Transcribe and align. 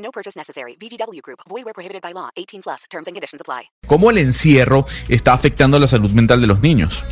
No 0.00 0.10
purchase 0.10 0.36
necessary. 0.36 0.76
VGW 0.80 1.22
Group. 1.22 1.40
Void 1.48 1.64
where 1.64 1.74
prohibited 1.74 2.02
by 2.02 2.12
law. 2.12 2.30
18 2.36 2.62
plus. 2.62 2.84
Terms 2.90 3.06
and 3.06 3.14
conditions 3.14 3.40
apply. 3.40 3.70
¿Cómo 3.86 4.10
el 4.10 4.18
encierro 4.18 4.84
está 5.08 5.32
afectando 5.32 5.78
la 5.78 5.86
salud 5.86 6.10
mental 6.10 6.40
de 6.40 6.46
los 6.46 6.60
niños? 6.60 7.06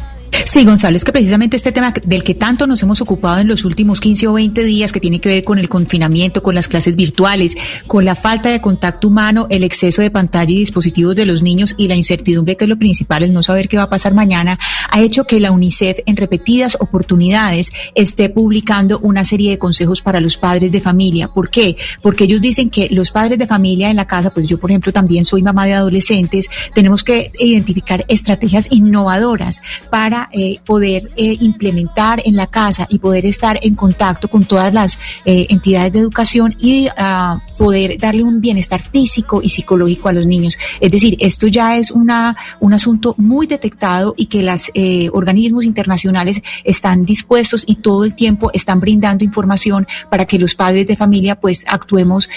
Sí, 0.44 0.64
Gonzalo, 0.64 0.96
es 0.96 1.04
que 1.04 1.12
precisamente 1.12 1.56
este 1.56 1.72
tema 1.72 1.92
del 2.04 2.22
que 2.22 2.34
tanto 2.34 2.66
nos 2.66 2.82
hemos 2.82 3.00
ocupado 3.00 3.40
en 3.40 3.48
los 3.48 3.64
últimos 3.64 4.00
15 4.00 4.28
o 4.28 4.32
20 4.34 4.64
días, 4.64 4.92
que 4.92 5.00
tiene 5.00 5.20
que 5.20 5.28
ver 5.28 5.44
con 5.44 5.58
el 5.58 5.68
confinamiento, 5.68 6.42
con 6.42 6.54
las 6.54 6.68
clases 6.68 6.96
virtuales, 6.96 7.56
con 7.86 8.04
la 8.04 8.14
falta 8.14 8.48
de 8.48 8.60
contacto 8.60 9.08
humano, 9.08 9.46
el 9.50 9.64
exceso 9.64 10.00
de 10.02 10.10
pantalla 10.10 10.50
y 10.50 10.58
dispositivos 10.58 11.16
de 11.16 11.26
los 11.26 11.42
niños 11.42 11.74
y 11.76 11.88
la 11.88 11.96
incertidumbre, 11.96 12.56
que 12.56 12.64
es 12.64 12.68
lo 12.68 12.78
principal, 12.78 13.22
el 13.22 13.32
no 13.32 13.42
saber 13.42 13.68
qué 13.68 13.76
va 13.76 13.84
a 13.84 13.90
pasar 13.90 14.14
mañana, 14.14 14.58
ha 14.90 15.00
hecho 15.00 15.24
que 15.24 15.40
la 15.40 15.50
UNICEF 15.50 15.98
en 16.06 16.16
repetidas 16.16 16.76
oportunidades 16.80 17.72
esté 17.94 18.28
publicando 18.28 18.98
una 19.00 19.24
serie 19.24 19.50
de 19.50 19.58
consejos 19.58 20.02
para 20.02 20.20
los 20.20 20.36
padres 20.36 20.72
de 20.72 20.80
familia. 20.80 21.28
¿Por 21.28 21.50
qué? 21.50 21.76
Porque 22.00 22.24
ellos 22.24 22.40
dicen 22.40 22.70
que 22.70 22.88
los 22.90 23.10
padres 23.10 23.38
de 23.38 23.46
familia 23.46 23.90
en 23.90 23.96
la 23.96 24.06
casa, 24.06 24.30
pues 24.30 24.48
yo 24.48 24.58
por 24.58 24.70
ejemplo 24.70 24.92
también 24.92 25.24
soy 25.24 25.42
mamá 25.42 25.66
de 25.66 25.74
adolescentes, 25.74 26.48
tenemos 26.74 27.04
que 27.04 27.32
identificar 27.38 28.04
estrategias 28.08 28.68
innovadoras 28.70 29.62
para 29.90 30.27
eh, 30.32 30.58
poder 30.64 31.10
eh, 31.16 31.36
implementar 31.40 32.22
en 32.24 32.36
la 32.36 32.46
casa 32.46 32.86
y 32.90 32.98
poder 32.98 33.26
estar 33.26 33.58
en 33.62 33.74
contacto 33.74 34.28
con 34.28 34.44
todas 34.44 34.72
las 34.72 34.98
eh, 35.24 35.46
entidades 35.48 35.92
de 35.92 36.00
educación 36.00 36.54
y 36.60 36.88
ah, 36.96 37.40
poder 37.56 37.98
darle 37.98 38.22
un 38.22 38.40
bienestar 38.40 38.80
físico 38.82 39.40
y 39.42 39.48
psicológico 39.48 40.08
a 40.08 40.12
los 40.12 40.26
niños. 40.26 40.58
Es 40.80 40.90
decir, 40.90 41.16
esto 41.20 41.46
ya 41.46 41.76
es 41.76 41.90
una, 41.90 42.36
un 42.60 42.74
asunto 42.74 43.14
muy 43.16 43.46
detectado 43.46 44.14
y 44.16 44.26
que 44.26 44.42
los 44.42 44.70
organismos 45.12 45.64
internacionales 45.64 46.42
están 46.64 47.04
dispuestos 47.04 47.64
y 47.66 47.76
todo 47.76 48.04
el 48.04 48.14
tiempo 48.14 48.50
están 48.52 48.80
brindando 48.80 49.24
información 49.24 49.86
para 50.10 50.26
que 50.26 50.38
los 50.38 50.54
padres 50.54 50.86
de 50.86 50.96
familia 50.96 51.36
pues 51.36 51.64
actuemos 51.68 52.28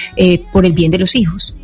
por 0.52 0.66
el 0.66 0.74
bien 0.74 0.92
de 0.92 1.00
los 1.00 1.16
hijos. 1.16 1.56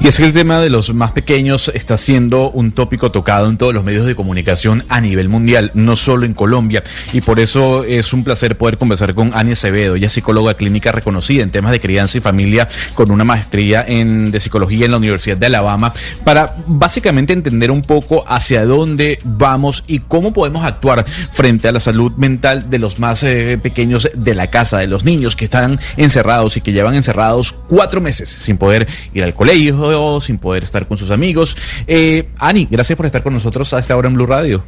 Y 0.00 0.08
es 0.08 0.16
que 0.16 0.24
el 0.24 0.32
tema 0.32 0.60
de 0.60 0.70
los 0.70 0.92
más 0.94 1.12
pequeños 1.12 1.70
está 1.74 1.98
siendo 1.98 2.50
un 2.50 2.72
tópico 2.72 3.10
tocado 3.10 3.48
en 3.48 3.58
todos 3.58 3.74
los 3.74 3.84
medios 3.84 4.06
de 4.06 4.14
comunicación 4.14 4.84
a 4.88 5.00
nivel 5.00 5.28
mundial, 5.28 5.70
no 5.74 5.96
solo 5.96 6.26
en 6.26 6.34
Colombia. 6.34 6.82
Y 7.12 7.20
por 7.20 7.40
eso 7.40 7.84
es 7.84 8.12
un 8.12 8.24
placer 8.24 8.56
poder 8.56 8.78
conversar 8.78 9.14
con 9.14 9.32
Ania 9.34 9.54
Acevedo, 9.54 9.96
ella 9.96 10.06
es 10.06 10.12
psicóloga 10.12 10.54
clínica 10.54 10.92
reconocida 10.92 11.42
en 11.42 11.50
temas 11.50 11.72
de 11.72 11.80
crianza 11.80 12.18
y 12.18 12.20
familia 12.20 12.68
con 12.94 13.10
una 13.10 13.24
maestría 13.24 13.84
en, 13.86 14.30
de 14.30 14.40
psicología 14.40 14.84
en 14.84 14.92
la 14.92 14.96
Universidad 14.96 15.36
de 15.36 15.46
Alabama, 15.46 15.92
para 16.24 16.54
básicamente 16.66 17.32
entender 17.32 17.70
un 17.70 17.82
poco 17.82 18.24
hacia 18.28 18.64
dónde 18.64 19.18
vamos 19.24 19.84
y 19.86 20.00
cómo 20.00 20.32
podemos 20.32 20.64
actuar 20.64 21.04
frente 21.32 21.68
a 21.68 21.72
la 21.72 21.80
salud 21.80 22.12
mental 22.16 22.70
de 22.70 22.78
los 22.78 22.98
más 22.98 23.22
eh, 23.22 23.58
pequeños 23.62 24.10
de 24.14 24.34
la 24.34 24.48
casa, 24.48 24.78
de 24.78 24.86
los 24.86 25.04
niños 25.04 25.36
que 25.36 25.44
están 25.44 25.78
encerrados 25.96 26.56
y 26.56 26.60
que 26.60 26.72
llevan 26.72 26.94
encerrados 26.94 27.54
cuatro 27.68 28.00
meses 28.00 28.28
sin 28.28 28.56
poder 28.56 28.86
ir 29.14 29.24
al 29.24 29.34
colegio 29.34 29.67
sin 30.20 30.38
poder 30.38 30.64
estar 30.64 30.86
con 30.86 30.98
sus 30.98 31.10
amigos. 31.10 31.56
Eh, 31.86 32.28
Ani, 32.38 32.66
gracias 32.70 32.96
por 32.96 33.06
estar 33.06 33.22
con 33.22 33.32
nosotros 33.32 33.72
a 33.74 33.78
esta 33.78 33.96
hora 33.96 34.08
en 34.08 34.14
Blue 34.14 34.26
Radio. 34.26 34.64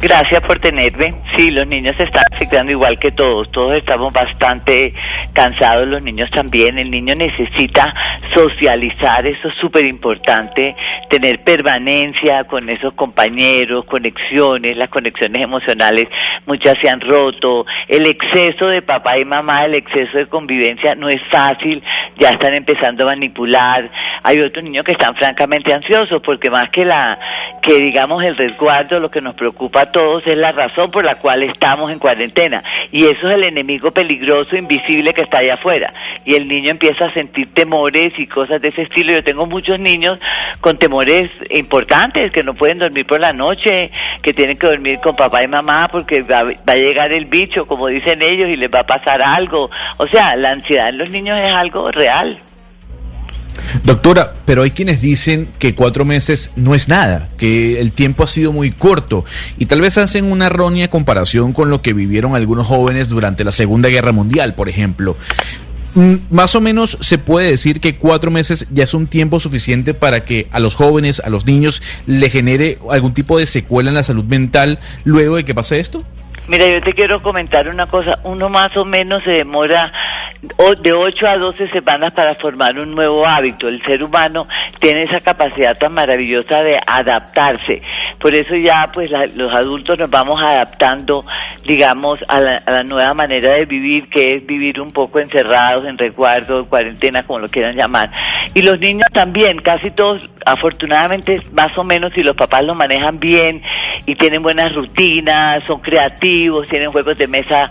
Gracias 0.00 0.42
por 0.42 0.58
tenerme. 0.58 1.14
Sí, 1.36 1.50
los 1.50 1.66
niños 1.66 1.96
se 1.96 2.04
están 2.04 2.24
afectando 2.32 2.72
igual 2.72 2.98
que 2.98 3.12
todos. 3.12 3.50
Todos 3.50 3.74
estamos 3.74 4.12
bastante 4.12 4.94
cansados, 5.32 5.86
los 5.86 6.02
niños 6.02 6.30
también. 6.30 6.78
El 6.78 6.90
niño 6.90 7.14
necesita 7.14 7.94
socializar, 8.34 9.26
eso 9.26 9.48
es 9.48 9.54
súper 9.54 9.84
importante. 9.84 10.74
Tener 11.10 11.42
permanencia 11.44 12.44
con 12.44 12.68
esos 12.68 12.94
compañeros, 12.94 13.84
conexiones, 13.84 14.76
las 14.76 14.88
conexiones 14.88 15.42
emocionales, 15.42 16.08
muchas 16.46 16.78
se 16.80 16.88
han 16.88 17.00
roto. 17.00 17.66
El 17.88 18.06
exceso 18.06 18.68
de 18.68 18.82
papá 18.82 19.18
y 19.18 19.24
mamá, 19.24 19.64
el 19.66 19.74
exceso 19.74 20.18
de 20.18 20.26
convivencia 20.26 20.94
no 20.94 21.08
es 21.08 21.20
fácil. 21.30 21.82
Ya 22.18 22.30
están 22.30 22.54
empezando 22.54 23.04
a 23.04 23.08
manipular. 23.08 23.90
Hay 24.22 24.35
otros 24.44 24.64
niños 24.64 24.84
que 24.84 24.92
están 24.92 25.14
francamente 25.16 25.72
ansiosos 25.72 26.20
porque 26.22 26.50
más 26.50 26.70
que 26.70 26.84
la, 26.84 27.18
que 27.62 27.80
digamos 27.80 28.22
el 28.24 28.36
resguardo, 28.36 29.00
lo 29.00 29.10
que 29.10 29.20
nos 29.20 29.34
preocupa 29.34 29.82
a 29.82 29.92
todos 29.92 30.26
es 30.26 30.36
la 30.36 30.52
razón 30.52 30.90
por 30.90 31.04
la 31.04 31.16
cual 31.16 31.42
estamos 31.42 31.90
en 31.90 31.98
cuarentena. 31.98 32.62
Y 32.92 33.06
eso 33.06 33.28
es 33.28 33.34
el 33.34 33.44
enemigo 33.44 33.90
peligroso, 33.90 34.56
invisible 34.56 35.14
que 35.14 35.22
está 35.22 35.38
allá 35.38 35.54
afuera. 35.54 35.92
Y 36.24 36.34
el 36.34 36.48
niño 36.48 36.70
empieza 36.70 37.06
a 37.06 37.12
sentir 37.12 37.52
temores 37.54 38.18
y 38.18 38.26
cosas 38.26 38.60
de 38.60 38.68
ese 38.68 38.82
estilo. 38.82 39.12
Yo 39.12 39.24
tengo 39.24 39.46
muchos 39.46 39.78
niños 39.78 40.18
con 40.60 40.78
temores 40.78 41.30
importantes, 41.50 42.32
que 42.32 42.42
no 42.42 42.54
pueden 42.54 42.78
dormir 42.78 43.06
por 43.06 43.20
la 43.20 43.32
noche, 43.32 43.90
que 44.22 44.32
tienen 44.32 44.58
que 44.58 44.66
dormir 44.66 45.00
con 45.00 45.16
papá 45.16 45.42
y 45.42 45.48
mamá 45.48 45.88
porque 45.88 46.22
va, 46.22 46.44
va 46.44 46.72
a 46.72 46.76
llegar 46.76 47.12
el 47.12 47.26
bicho, 47.26 47.66
como 47.66 47.88
dicen 47.88 48.22
ellos, 48.22 48.48
y 48.48 48.56
les 48.56 48.72
va 48.72 48.80
a 48.80 48.86
pasar 48.86 49.22
algo. 49.22 49.70
O 49.98 50.06
sea, 50.06 50.36
la 50.36 50.50
ansiedad 50.50 50.88
en 50.88 50.98
los 50.98 51.10
niños 51.10 51.38
es 51.38 51.52
algo 51.52 51.90
real. 51.90 52.40
Doctora, 53.84 54.34
pero 54.44 54.62
hay 54.62 54.70
quienes 54.70 55.00
dicen 55.00 55.48
que 55.58 55.74
cuatro 55.74 56.04
meses 56.04 56.50
no 56.56 56.74
es 56.74 56.88
nada, 56.88 57.28
que 57.36 57.80
el 57.80 57.92
tiempo 57.92 58.24
ha 58.24 58.26
sido 58.26 58.52
muy 58.52 58.70
corto 58.70 59.24
y 59.58 59.66
tal 59.66 59.80
vez 59.80 59.98
hacen 59.98 60.24
una 60.24 60.46
errónea 60.46 60.88
comparación 60.88 61.52
con 61.52 61.70
lo 61.70 61.82
que 61.82 61.92
vivieron 61.92 62.34
algunos 62.34 62.66
jóvenes 62.66 63.08
durante 63.08 63.44
la 63.44 63.52
Segunda 63.52 63.88
Guerra 63.88 64.12
Mundial, 64.12 64.54
por 64.54 64.68
ejemplo. 64.68 65.16
Mm, 65.96 66.16
más 66.28 66.54
o 66.54 66.60
menos 66.60 66.98
se 67.00 67.16
puede 67.16 67.50
decir 67.50 67.80
que 67.80 67.96
cuatro 67.96 68.30
meses 68.30 68.66
ya 68.70 68.84
es 68.84 68.92
un 68.92 69.06
tiempo 69.06 69.40
suficiente 69.40 69.94
para 69.94 70.24
que 70.26 70.46
a 70.50 70.60
los 70.60 70.74
jóvenes, 70.74 71.20
a 71.20 71.30
los 71.30 71.46
niños, 71.46 71.82
le 72.06 72.28
genere 72.28 72.78
algún 72.90 73.14
tipo 73.14 73.38
de 73.38 73.46
secuela 73.46 73.88
en 73.88 73.94
la 73.94 74.02
salud 74.02 74.24
mental 74.24 74.78
luego 75.04 75.36
de 75.36 75.44
que 75.44 75.54
pase 75.54 75.80
esto. 75.80 76.04
Mira, 76.48 76.66
yo 76.68 76.80
te 76.80 76.92
quiero 76.92 77.20
comentar 77.22 77.68
una 77.68 77.86
cosa. 77.86 78.20
Uno 78.22 78.48
más 78.48 78.76
o 78.76 78.84
menos 78.84 79.24
se 79.24 79.32
demora 79.32 79.92
de 80.80 80.92
8 80.92 81.26
a 81.26 81.38
12 81.38 81.68
semanas 81.70 82.12
para 82.12 82.36
formar 82.36 82.78
un 82.78 82.94
nuevo 82.94 83.26
hábito. 83.26 83.68
El 83.68 83.82
ser 83.82 84.02
humano 84.02 84.46
tiene 84.78 85.02
esa 85.02 85.20
capacidad 85.20 85.76
tan 85.76 85.92
maravillosa 85.92 86.62
de 86.62 86.78
adaptarse. 86.86 87.82
Por 88.20 88.34
eso 88.34 88.54
ya 88.54 88.90
pues 88.92 89.10
los 89.34 89.52
adultos 89.52 89.98
nos 89.98 90.10
vamos 90.10 90.40
adaptando, 90.40 91.24
digamos, 91.64 92.20
a 92.28 92.40
la, 92.40 92.82
nueva 92.84 93.14
manera 93.14 93.54
de 93.54 93.64
vivir, 93.64 94.08
que 94.08 94.36
es 94.36 94.46
vivir 94.46 94.80
un 94.80 94.92
poco 94.92 95.18
encerrados, 95.18 95.84
en 95.86 95.98
resguardo, 95.98 96.60
en 96.60 96.66
cuarentena, 96.66 97.26
como 97.26 97.40
lo 97.40 97.48
quieran 97.48 97.74
llamar. 97.74 98.10
Y 98.54 98.62
los 98.62 98.78
niños 98.78 99.08
también, 99.12 99.60
casi 99.60 99.90
todos, 99.90 100.28
afortunadamente, 100.44 101.42
más 101.52 101.76
o 101.76 101.82
menos, 101.82 102.12
si 102.12 102.22
los 102.22 102.36
papás 102.36 102.64
lo 102.64 102.74
manejan 102.74 103.18
bien 103.18 103.62
y 104.04 104.14
tienen 104.14 104.42
buenas 104.42 104.74
rutinas, 104.74 105.64
son 105.64 105.80
creativos, 105.80 106.35
tienen 106.68 106.92
juegos 106.92 107.16
de 107.18 107.26
mesa 107.26 107.70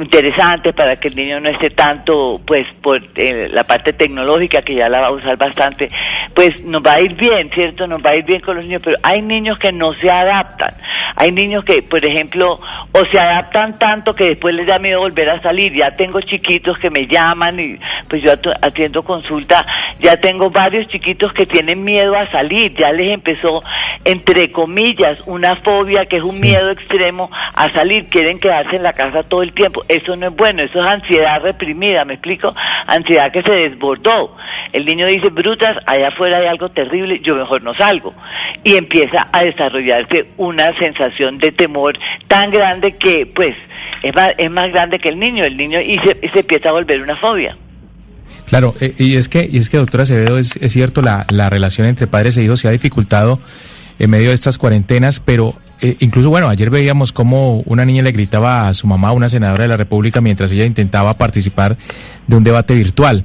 interesantes 0.00 0.74
para 0.74 0.96
que 0.96 1.08
el 1.08 1.16
niño 1.16 1.40
no 1.40 1.48
esté 1.48 1.70
tanto, 1.70 2.40
pues, 2.46 2.66
por 2.82 3.02
eh, 3.16 3.48
la 3.50 3.64
parte 3.64 3.92
tecnológica, 3.92 4.62
que 4.62 4.74
ya 4.74 4.88
la 4.88 5.00
va 5.00 5.06
a 5.08 5.12
usar 5.12 5.36
bastante, 5.36 5.88
pues 6.34 6.62
nos 6.64 6.82
va 6.82 6.94
a 6.94 7.00
ir 7.00 7.14
bien, 7.14 7.50
¿cierto? 7.52 7.86
Nos 7.86 8.04
va 8.04 8.10
a 8.10 8.16
ir 8.16 8.24
bien 8.24 8.40
con 8.40 8.56
los 8.56 8.64
niños, 8.64 8.82
pero 8.84 8.96
hay 9.02 9.22
niños 9.22 9.58
que 9.58 9.72
no 9.72 9.94
se 9.94 10.10
adaptan. 10.10 10.74
Hay 11.16 11.32
niños 11.32 11.64
que, 11.64 11.82
por 11.82 12.04
ejemplo, 12.04 12.60
o 12.92 13.04
se 13.10 13.18
adaptan 13.18 13.78
tanto 13.78 14.14
que 14.14 14.26
después 14.26 14.54
les 14.54 14.66
da 14.66 14.78
miedo 14.78 15.00
volver 15.00 15.28
a 15.30 15.42
salir. 15.42 15.74
Ya 15.74 15.96
tengo 15.96 16.20
chiquitos 16.20 16.78
que 16.78 16.90
me 16.90 17.06
llaman 17.06 17.58
y 17.58 17.78
pues 18.08 18.22
yo 18.22 18.32
atiendo 18.62 19.02
consulta, 19.02 19.66
ya 20.00 20.16
tengo 20.18 20.50
varios 20.50 20.86
chiquitos 20.88 21.32
que 21.32 21.46
tienen 21.46 21.82
miedo 21.82 22.14
a 22.14 22.26
salir, 22.26 22.74
ya 22.74 22.92
les 22.92 23.12
empezó, 23.12 23.62
entre 24.04 24.52
comillas, 24.52 25.18
una 25.26 25.56
fobia 25.56 26.06
que 26.06 26.18
es 26.18 26.22
un 26.22 26.38
miedo 26.40 26.70
extremo 26.70 27.30
a 27.54 27.70
salir 27.72 27.97
quieren 28.06 28.38
quedarse 28.38 28.76
en 28.76 28.82
la 28.82 28.92
casa 28.92 29.22
todo 29.22 29.42
el 29.42 29.52
tiempo. 29.52 29.84
Eso 29.88 30.16
no 30.16 30.28
es 30.28 30.36
bueno, 30.36 30.62
eso 30.62 30.80
es 30.80 30.86
ansiedad 30.86 31.40
reprimida, 31.42 32.04
¿me 32.04 32.14
explico? 32.14 32.54
Ansiedad 32.86 33.32
que 33.32 33.42
se 33.42 33.50
desbordó. 33.50 34.36
El 34.72 34.84
niño 34.84 35.06
dice, 35.06 35.28
brutas, 35.30 35.76
allá 35.86 36.08
afuera 36.08 36.38
hay 36.38 36.46
algo 36.46 36.70
terrible, 36.70 37.20
yo 37.22 37.36
mejor 37.36 37.62
no 37.62 37.74
salgo. 37.74 38.14
Y 38.64 38.76
empieza 38.76 39.28
a 39.32 39.42
desarrollarse 39.42 40.28
una 40.36 40.76
sensación 40.78 41.38
de 41.38 41.52
temor 41.52 41.98
tan 42.26 42.50
grande 42.50 42.96
que, 42.96 43.26
pues, 43.26 43.56
es 44.02 44.14
más, 44.14 44.30
es 44.38 44.50
más 44.50 44.70
grande 44.70 44.98
que 44.98 45.08
el 45.08 45.18
niño, 45.18 45.44
el 45.44 45.56
niño 45.56 45.80
y 45.80 45.98
se, 45.98 46.16
empieza 46.38 46.68
a 46.68 46.72
volver 46.72 47.02
una 47.02 47.16
fobia. 47.16 47.56
Claro, 48.46 48.74
eh, 48.80 48.92
y 48.98 49.16
es 49.16 49.28
que, 49.28 49.48
y 49.50 49.58
es 49.58 49.68
que 49.70 49.78
doctora 49.78 50.02
Acevedo, 50.02 50.38
es, 50.38 50.56
es 50.56 50.72
cierto, 50.72 51.02
la, 51.02 51.26
la 51.30 51.50
relación 51.50 51.86
entre 51.86 52.06
padres 52.06 52.36
e 52.36 52.42
hijos 52.42 52.60
se 52.60 52.68
ha 52.68 52.70
dificultado 52.70 53.40
en 53.98 54.10
medio 54.10 54.28
de 54.28 54.34
estas 54.34 54.58
cuarentenas, 54.58 55.20
pero 55.20 55.54
eh, 55.80 55.96
incluso, 56.00 56.30
bueno, 56.30 56.48
ayer 56.48 56.70
veíamos 56.70 57.12
cómo 57.12 57.60
una 57.60 57.84
niña 57.84 58.02
le 58.02 58.12
gritaba 58.12 58.68
a 58.68 58.74
su 58.74 58.86
mamá, 58.86 59.12
una 59.12 59.28
senadora 59.28 59.62
de 59.62 59.68
la 59.68 59.76
República, 59.76 60.20
mientras 60.20 60.50
ella 60.52 60.64
intentaba 60.64 61.14
participar 61.14 61.76
de 62.26 62.36
un 62.36 62.44
debate 62.44 62.74
virtual. 62.74 63.24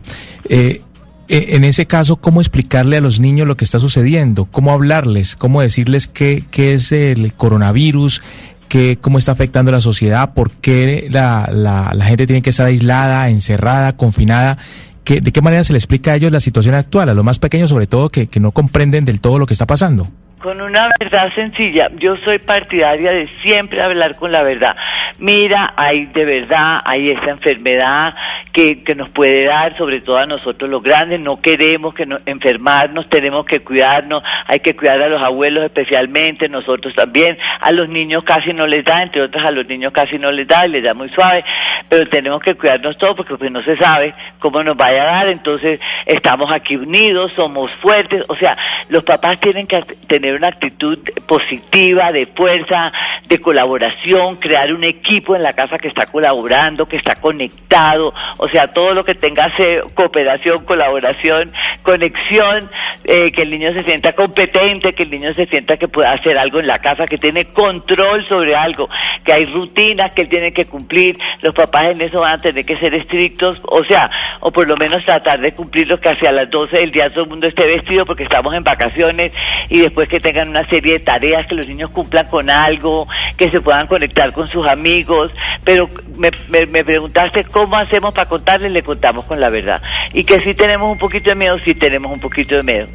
Eh, 0.50 0.82
eh, 1.30 1.48
en 1.50 1.64
ese 1.64 1.86
caso, 1.86 2.18
¿cómo 2.18 2.42
explicarle 2.42 2.98
a 2.98 3.02
los 3.02 3.20
niños 3.20 3.48
lo 3.48 3.58
que 3.58 3.66
está 3.66 3.80
sucediendo? 3.80 4.46
¿Cómo 4.46 4.72
hablarles? 4.72 5.36
¿Cómo 5.36 5.62
decirles 5.62 6.08
qué, 6.08 6.44
es 6.56 6.92
el 6.92 7.34
coronavirus? 7.34 8.22
Qué, 8.68 8.98
¿Cómo 9.00 9.18
está 9.18 9.32
afectando 9.32 9.72
la 9.72 9.82
sociedad? 9.82 10.34
¿Por 10.34 10.52
qué 10.52 11.08
la, 11.10 11.92
gente 12.04 12.28
tiene 12.28 12.42
que 12.42 12.50
estar 12.52 12.66
aislada, 12.66 13.30
encerrada, 13.30 13.96
confinada? 13.96 14.58
¿Qué, 15.04 15.22
¿De 15.22 15.32
qué 15.32 15.42
manera 15.42 15.64
se 15.64 15.74
le 15.74 15.78
explica 15.78 16.12
a 16.12 16.16
ellos 16.16 16.32
la 16.32 16.40
situación 16.40 16.76
actual? 16.76 17.10
A 17.10 17.14
los 17.14 17.26
más 17.26 17.40
pequeños, 17.40 17.70
sobre 17.70 17.88
todo, 17.88 18.10
que 18.10 18.28
no 18.40 18.52
comprenden 18.52 19.06
del 19.06 19.22
todo 19.22 19.40
lo 19.40 19.46
que 19.46 19.54
está 19.54 19.66
pasando. 19.66 20.10
Con 20.44 20.60
una 20.60 20.90
verdad 21.00 21.34
sencilla, 21.36 21.90
yo 21.96 22.18
soy 22.18 22.38
partidaria 22.38 23.14
de 23.14 23.30
siempre 23.42 23.82
hablar 23.82 24.18
con 24.18 24.34
la 24.34 24.44
verdad. 24.44 24.76
Mira, 25.18 25.74
hay 25.78 26.08
de 26.08 26.26
verdad, 26.26 26.82
hay 26.84 27.12
esa 27.12 27.30
enfermedad 27.30 28.14
que, 28.52 28.84
que 28.84 28.94
nos 28.94 29.10
puede 29.10 29.46
dar, 29.46 29.78
sobre 29.78 30.02
todo 30.02 30.18
a 30.18 30.26
nosotros 30.26 30.70
los 30.70 30.84
grandes, 30.84 31.22
no 31.22 31.40
queremos 31.40 31.94
que 31.94 32.06
nos 32.06 32.20
enfermarnos, 32.26 33.08
tenemos 33.08 33.46
que 33.46 33.62
cuidarnos, 33.62 34.22
hay 34.46 34.60
que 34.60 34.76
cuidar 34.76 35.02
a 35.02 35.08
los 35.08 35.22
abuelos 35.22 35.64
especialmente, 35.64 36.50
nosotros 36.50 36.94
también, 36.94 37.38
a 37.62 37.72
los 37.72 37.88
niños 37.88 38.26
casi 38.26 38.52
no 38.52 38.68
les 38.68 38.84
da, 38.84 39.02
entre 39.02 39.22
otras 39.22 39.46
a 39.46 39.52
los 39.52 39.66
niños 39.66 39.94
casi 39.94 40.20
no 40.20 40.30
les 40.30 40.46
da, 40.46 40.68
les 40.68 40.84
da 40.84 40.94
muy 40.94 41.08
suave, 41.10 41.46
pero 41.88 42.06
tenemos 42.10 42.42
que 42.42 42.56
cuidarnos 42.56 42.98
todos 42.98 43.16
porque 43.16 43.36
pues 43.38 43.50
no 43.50 43.64
se 43.64 43.78
sabe 43.78 44.14
cómo 44.40 44.62
nos 44.62 44.76
vaya 44.76 45.04
a 45.04 45.06
dar, 45.06 45.28
entonces 45.30 45.80
estamos 46.06 46.52
aquí 46.52 46.76
unidos, 46.76 47.32
somos 47.34 47.72
fuertes, 47.82 48.26
o 48.28 48.36
sea, 48.36 48.58
los 48.90 49.04
papás 49.04 49.40
tienen 49.40 49.68
que 49.68 49.82
tener 50.08 50.33
una 50.36 50.48
actitud 50.48 51.00
positiva, 51.28 52.12
de 52.12 52.26
fuerza, 52.28 52.92
de 53.28 53.40
colaboración, 53.40 54.38
crear 54.38 54.74
un 54.74 54.84
equipo 54.84 55.36
en 55.36 55.44
la 55.44 55.54
casa 55.54 55.78
que 55.78 55.88
está 55.88 56.06
colaborando, 56.06 56.88
que 56.88 56.98
está 56.98 57.16
conectado, 57.16 58.14
o 58.38 58.48
sea, 58.50 58.68
todo 58.68 58.94
lo 58.94 59.04
que 59.04 59.16
tenga 59.16 59.52
cooperación, 59.94 60.66
colaboración, 60.66 61.52
conexión, 61.82 62.70
eh, 63.04 63.32
que 63.32 63.44
el 63.44 63.52
niño 63.52 63.74
se 63.74 63.84
sienta 63.84 64.14
competente, 64.14 64.94
que 64.94 65.04
el 65.04 65.12
niño 65.12 65.34
se 65.34 65.46
sienta 65.48 65.78
que 65.78 65.88
pueda 65.88 66.12
hacer 66.12 66.38
algo 66.38 66.60
en 66.60 66.68
la 66.68 66.80
casa, 66.80 67.08
que 67.08 67.18
tiene 67.18 67.46
control 67.46 68.26
sobre 68.28 68.56
algo, 68.56 68.90
que 69.24 69.34
hay 69.34 69.46
rutinas 69.46 70.12
que 70.12 70.24
él 70.24 70.30
tiene 70.30 70.54
que 70.54 70.66
cumplir, 70.66 71.18
los 71.42 71.54
papás 71.54 71.90
en 71.90 72.02
eso 72.02 72.22
van 72.22 72.40
a 72.40 72.42
tener 72.42 72.66
que 72.66 72.78
ser 72.78 72.94
estrictos, 72.94 73.62
o 73.64 73.84
sea, 73.84 74.10
o 74.40 74.52
por 74.52 74.68
lo 74.68 74.78
menos 74.78 75.04
tratar 75.06 75.40
de 75.40 75.54
cumplir 75.54 75.88
lo 75.88 76.00
que 76.00 76.10
hacia 76.10 76.32
las 76.32 76.50
12 76.50 76.78
del 76.78 76.92
día 76.92 77.10
todo 77.10 77.24
el 77.24 77.30
mundo 77.30 77.48
esté 77.48 77.66
vestido 77.66 78.06
porque 78.06 78.24
estamos 78.24 78.54
en 78.54 78.64
vacaciones 78.64 79.32
y 79.70 79.82
después 79.82 80.08
que 80.10 80.20
tengan 80.24 80.50
una 80.50 80.68
serie 80.68 80.94
de 80.94 81.00
tareas, 81.02 81.46
que 81.46 81.54
los 81.54 81.68
niños 81.68 81.92
cumplan 81.92 82.28
con 82.28 82.50
algo, 82.50 83.08
que 83.38 83.52
se 83.52 83.62
puedan 83.62 83.86
conectar 83.86 84.34
con 84.34 84.48
sus 84.48 84.66
amigos, 84.66 85.32
pero 85.64 85.88
me, 86.18 86.32
me, 86.66 86.84
preguntaste 86.84 87.44
cómo 87.44 87.76
hacemos 87.76 88.14
para 88.14 88.28
contarles, 88.28 88.72
le 88.72 88.82
contamos 88.82 89.26
con 89.26 89.40
la 89.40 89.50
verdad. 89.50 89.82
Y 90.14 90.24
que 90.24 90.42
si 90.42 90.56
tenemos 90.56 90.92
un 90.92 90.98
poquito 90.98 91.30
de 91.30 91.36
miedo, 91.36 91.60
sí 91.60 91.76
tenemos 91.76 92.12
un 92.12 92.20
poquito 92.20 92.56
de 92.56 92.64
miedo. 92.64 92.88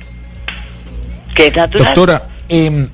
Que 1.35 1.47
es 1.47 1.57
natural. 1.57 1.95
Doctora, 1.95 2.23
eh, 2.49 2.89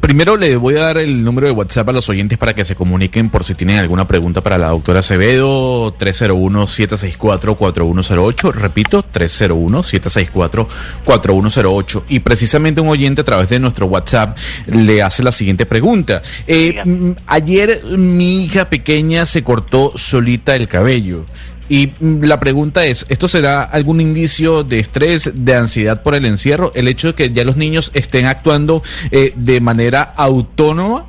primero 0.00 0.36
le 0.36 0.56
voy 0.56 0.74
a 0.76 0.80
dar 0.80 0.98
el 0.98 1.24
número 1.24 1.46
de 1.46 1.52
WhatsApp 1.52 1.88
a 1.88 1.92
los 1.92 2.08
oyentes 2.08 2.36
para 2.38 2.54
que 2.54 2.64
se 2.64 2.74
comuniquen 2.74 3.30
por 3.30 3.44
si 3.44 3.54
tienen 3.54 3.78
alguna 3.78 4.06
pregunta 4.06 4.40
para 4.40 4.58
la 4.58 4.68
doctora 4.68 4.98
Acevedo, 5.00 5.96
301-764-4108, 5.98 8.52
repito, 8.52 9.04
301-764-4108. 9.04 12.04
Y 12.08 12.20
precisamente 12.20 12.80
un 12.80 12.88
oyente 12.88 13.20
a 13.22 13.24
través 13.24 13.48
de 13.48 13.58
nuestro 13.58 13.86
WhatsApp 13.86 14.36
le 14.66 15.02
hace 15.02 15.22
la 15.22 15.32
siguiente 15.32 15.66
pregunta. 15.66 16.22
Eh, 16.46 17.14
ayer 17.26 17.82
mi 17.96 18.44
hija 18.44 18.70
pequeña 18.70 19.26
se 19.26 19.42
cortó 19.42 19.92
solita 19.96 20.54
el 20.56 20.68
cabello. 20.68 21.24
Y 21.68 21.92
mm, 22.00 22.24
la 22.24 22.40
pregunta 22.40 22.84
es, 22.84 23.06
¿esto 23.08 23.28
será 23.28 23.62
algún 23.62 24.00
indicio 24.00 24.64
de 24.64 24.78
estrés, 24.78 25.30
de 25.34 25.54
ansiedad 25.54 26.02
por 26.02 26.14
el 26.14 26.24
encierro? 26.24 26.72
El 26.74 26.88
hecho 26.88 27.08
de 27.08 27.14
que 27.14 27.30
ya 27.30 27.44
los 27.44 27.56
niños 27.56 27.90
estén 27.94 28.26
actuando 28.26 28.82
eh, 29.10 29.32
de 29.36 29.60
manera 29.60 30.02
autónoma. 30.16 31.06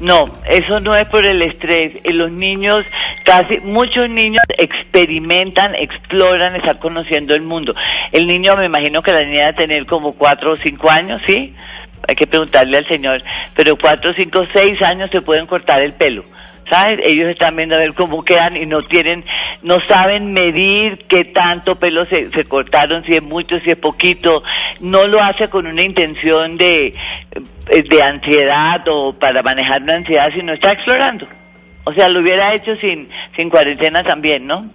No, 0.00 0.28
eso 0.48 0.80
no 0.80 0.94
es 0.96 1.06
por 1.08 1.24
el 1.24 1.40
estrés. 1.42 1.92
Eh, 2.02 2.12
los 2.12 2.30
niños, 2.30 2.84
casi 3.24 3.60
muchos 3.60 4.08
niños 4.10 4.42
experimentan, 4.58 5.74
exploran, 5.74 6.56
están 6.56 6.78
conociendo 6.78 7.34
el 7.34 7.42
mundo. 7.42 7.74
El 8.12 8.26
niño, 8.26 8.56
me 8.56 8.66
imagino 8.66 9.02
que 9.02 9.12
la 9.12 9.24
niña 9.24 9.46
debe 9.46 9.52
tener 9.54 9.86
como 9.86 10.14
cuatro 10.14 10.52
o 10.52 10.56
cinco 10.56 10.90
años, 10.90 11.20
¿sí? 11.26 11.54
Hay 12.08 12.16
que 12.16 12.26
preguntarle 12.26 12.78
al 12.78 12.88
señor. 12.88 13.22
Pero 13.54 13.76
cuatro, 13.78 14.12
cinco, 14.14 14.46
seis 14.52 14.80
años 14.82 15.10
se 15.10 15.22
pueden 15.22 15.46
cortar 15.46 15.80
el 15.80 15.92
pelo 15.92 16.24
¿sabes? 16.68 17.00
Ellos 17.04 17.28
están 17.28 17.56
viendo 17.56 17.74
a 17.74 17.78
ver 17.78 17.94
cómo 17.94 18.24
quedan 18.24 18.56
y 18.56 18.66
no 18.66 18.82
tienen, 18.82 19.24
no 19.62 19.80
saben 19.80 20.32
medir 20.32 21.04
qué 21.08 21.24
tanto 21.24 21.76
pelo 21.76 22.06
se, 22.06 22.30
se 22.30 22.44
cortaron, 22.44 23.04
si 23.04 23.14
es 23.14 23.22
mucho, 23.22 23.58
si 23.60 23.70
es 23.70 23.76
poquito. 23.76 24.42
No 24.80 25.06
lo 25.06 25.22
hace 25.22 25.48
con 25.48 25.66
una 25.66 25.82
intención 25.82 26.56
de, 26.56 26.86
eh, 26.86 27.82
de 27.82 28.02
ansiedad 28.02 28.82
o 28.88 29.12
para 29.12 29.42
manejar 29.42 29.82
una 29.82 29.94
ansiedad, 29.94 30.30
sino 30.34 30.52
está 30.52 30.72
explorando. 30.72 31.26
O 31.84 31.92
sea, 31.92 32.08
lo 32.08 32.20
hubiera 32.20 32.54
hecho 32.54 32.76
sin, 32.76 33.08
sin 33.36 33.50
cuarentena 33.50 34.02
también, 34.02 34.46
¿no? 34.46 34.68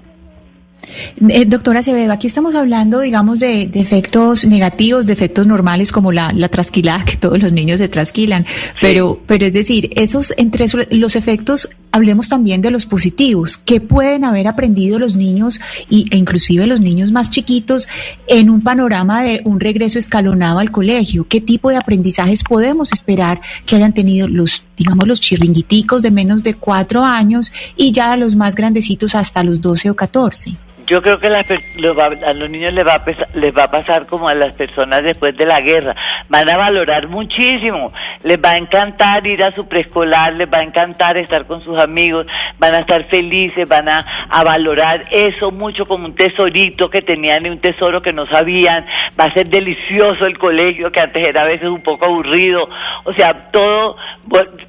Eh, 1.27 1.45
doctora 1.45 1.79
Acevedo, 1.79 2.11
aquí 2.11 2.27
estamos 2.27 2.55
hablando, 2.55 3.01
digamos, 3.01 3.39
de, 3.39 3.69
efectos 3.73 4.45
negativos, 4.45 5.05
de 5.05 5.13
efectos 5.13 5.45
normales 5.47 5.91
como 5.91 6.11
la, 6.11 6.31
la, 6.33 6.49
trasquilada, 6.49 7.03
que 7.05 7.17
todos 7.17 7.41
los 7.41 7.53
niños 7.53 7.79
se 7.79 7.89
trasquilan, 7.89 8.45
pero, 8.81 9.21
pero 9.25 9.45
es 9.45 9.53
decir, 9.53 9.89
esos 9.95 10.33
entre 10.37 10.65
los 10.91 11.15
efectos, 11.15 11.69
hablemos 11.91 12.29
también 12.29 12.61
de 12.61 12.71
los 12.71 12.85
positivos, 12.85 13.57
¿qué 13.57 13.81
pueden 13.81 14.23
haber 14.23 14.47
aprendido 14.47 14.99
los 14.99 15.15
niños 15.15 15.59
y, 15.89 16.05
e 16.11 16.17
inclusive 16.17 16.67
los 16.67 16.81
niños 16.81 17.11
más 17.11 17.29
chiquitos 17.29 17.87
en 18.27 18.49
un 18.49 18.61
panorama 18.61 19.23
de 19.23 19.41
un 19.43 19.59
regreso 19.59 19.99
escalonado 19.99 20.59
al 20.59 20.71
colegio? 20.71 21.27
¿Qué 21.27 21.41
tipo 21.41 21.69
de 21.69 21.77
aprendizajes 21.77 22.43
podemos 22.43 22.91
esperar 22.93 23.41
que 23.65 23.75
hayan 23.75 23.93
tenido 23.93 24.27
los, 24.27 24.63
digamos, 24.77 25.07
los 25.07 25.21
chirringuiticos 25.21 26.01
de 26.01 26.11
menos 26.11 26.43
de 26.43 26.53
cuatro 26.53 27.03
años 27.03 27.51
y 27.75 27.91
ya 27.91 28.15
los 28.15 28.35
más 28.35 28.55
grandecitos 28.55 29.15
hasta 29.15 29.43
los 29.43 29.61
doce 29.61 29.89
o 29.89 29.95
catorce? 29.95 30.55
Yo 30.89 31.03
creo 31.03 31.19
que 31.19 31.27
a 31.27 32.33
los 32.33 32.49
niños 32.49 32.73
les 32.73 32.85
va, 32.85 32.93
a 32.95 33.03
les 33.35 33.55
va 33.55 33.65
a 33.65 33.71
pasar 33.71 34.07
como 34.07 34.27
a 34.27 34.33
las 34.33 34.53
personas 34.53 35.03
después 35.03 35.37
de 35.37 35.45
la 35.45 35.61
guerra. 35.61 35.95
Van 36.29 36.49
a 36.49 36.57
valorar 36.57 37.07
muchísimo. 37.07 37.93
Les 38.23 38.39
va 38.39 38.53
a 38.53 38.57
encantar 38.57 39.27
ir 39.27 39.43
a 39.43 39.53
su 39.53 39.67
preescolar, 39.67 40.33
les 40.33 40.51
va 40.51 40.57
a 40.57 40.63
encantar 40.63 41.15
estar 41.17 41.45
con 41.45 41.61
sus 41.61 41.79
amigos, 41.79 42.25
van 42.57 42.73
a 42.73 42.79
estar 42.79 43.03
felices, 43.03 43.69
van 43.69 43.87
a, 43.87 44.03
valorar 44.43 45.05
eso 45.11 45.51
mucho 45.51 45.85
como 45.85 46.05
un 46.05 46.15
tesorito 46.15 46.89
que 46.89 47.03
tenían 47.03 47.45
y 47.45 47.49
un 47.49 47.59
tesoro 47.59 48.01
que 48.01 48.11
no 48.11 48.25
sabían. 48.25 48.87
Va 49.19 49.25
a 49.25 49.33
ser 49.33 49.47
delicioso 49.47 50.25
el 50.25 50.39
colegio, 50.39 50.91
que 50.91 51.01
antes 51.01 51.23
era 51.23 51.43
a 51.43 51.45
veces 51.45 51.69
un 51.69 51.83
poco 51.83 52.05
aburrido. 52.05 52.67
O 53.03 53.13
sea, 53.13 53.51
todo, 53.51 53.95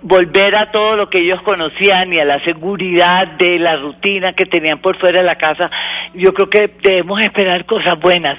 volver 0.02 0.54
a 0.54 0.70
todo 0.70 0.96
lo 0.96 1.08
que 1.08 1.20
ellos 1.20 1.40
conocían 1.40 2.12
y 2.12 2.18
a 2.18 2.26
la 2.26 2.40
seguridad 2.44 3.26
de 3.26 3.58
la 3.58 3.76
rutina 3.76 4.34
que 4.34 4.44
tenían 4.44 4.80
por 4.80 4.98
fuera 4.98 5.20
de 5.20 5.24
la 5.24 5.36
casa 5.36 5.70
yo 6.14 6.34
creo 6.34 6.50
que 6.50 6.68
debemos 6.82 7.20
esperar 7.20 7.64
cosas 7.66 7.98
buenas. 8.00 8.38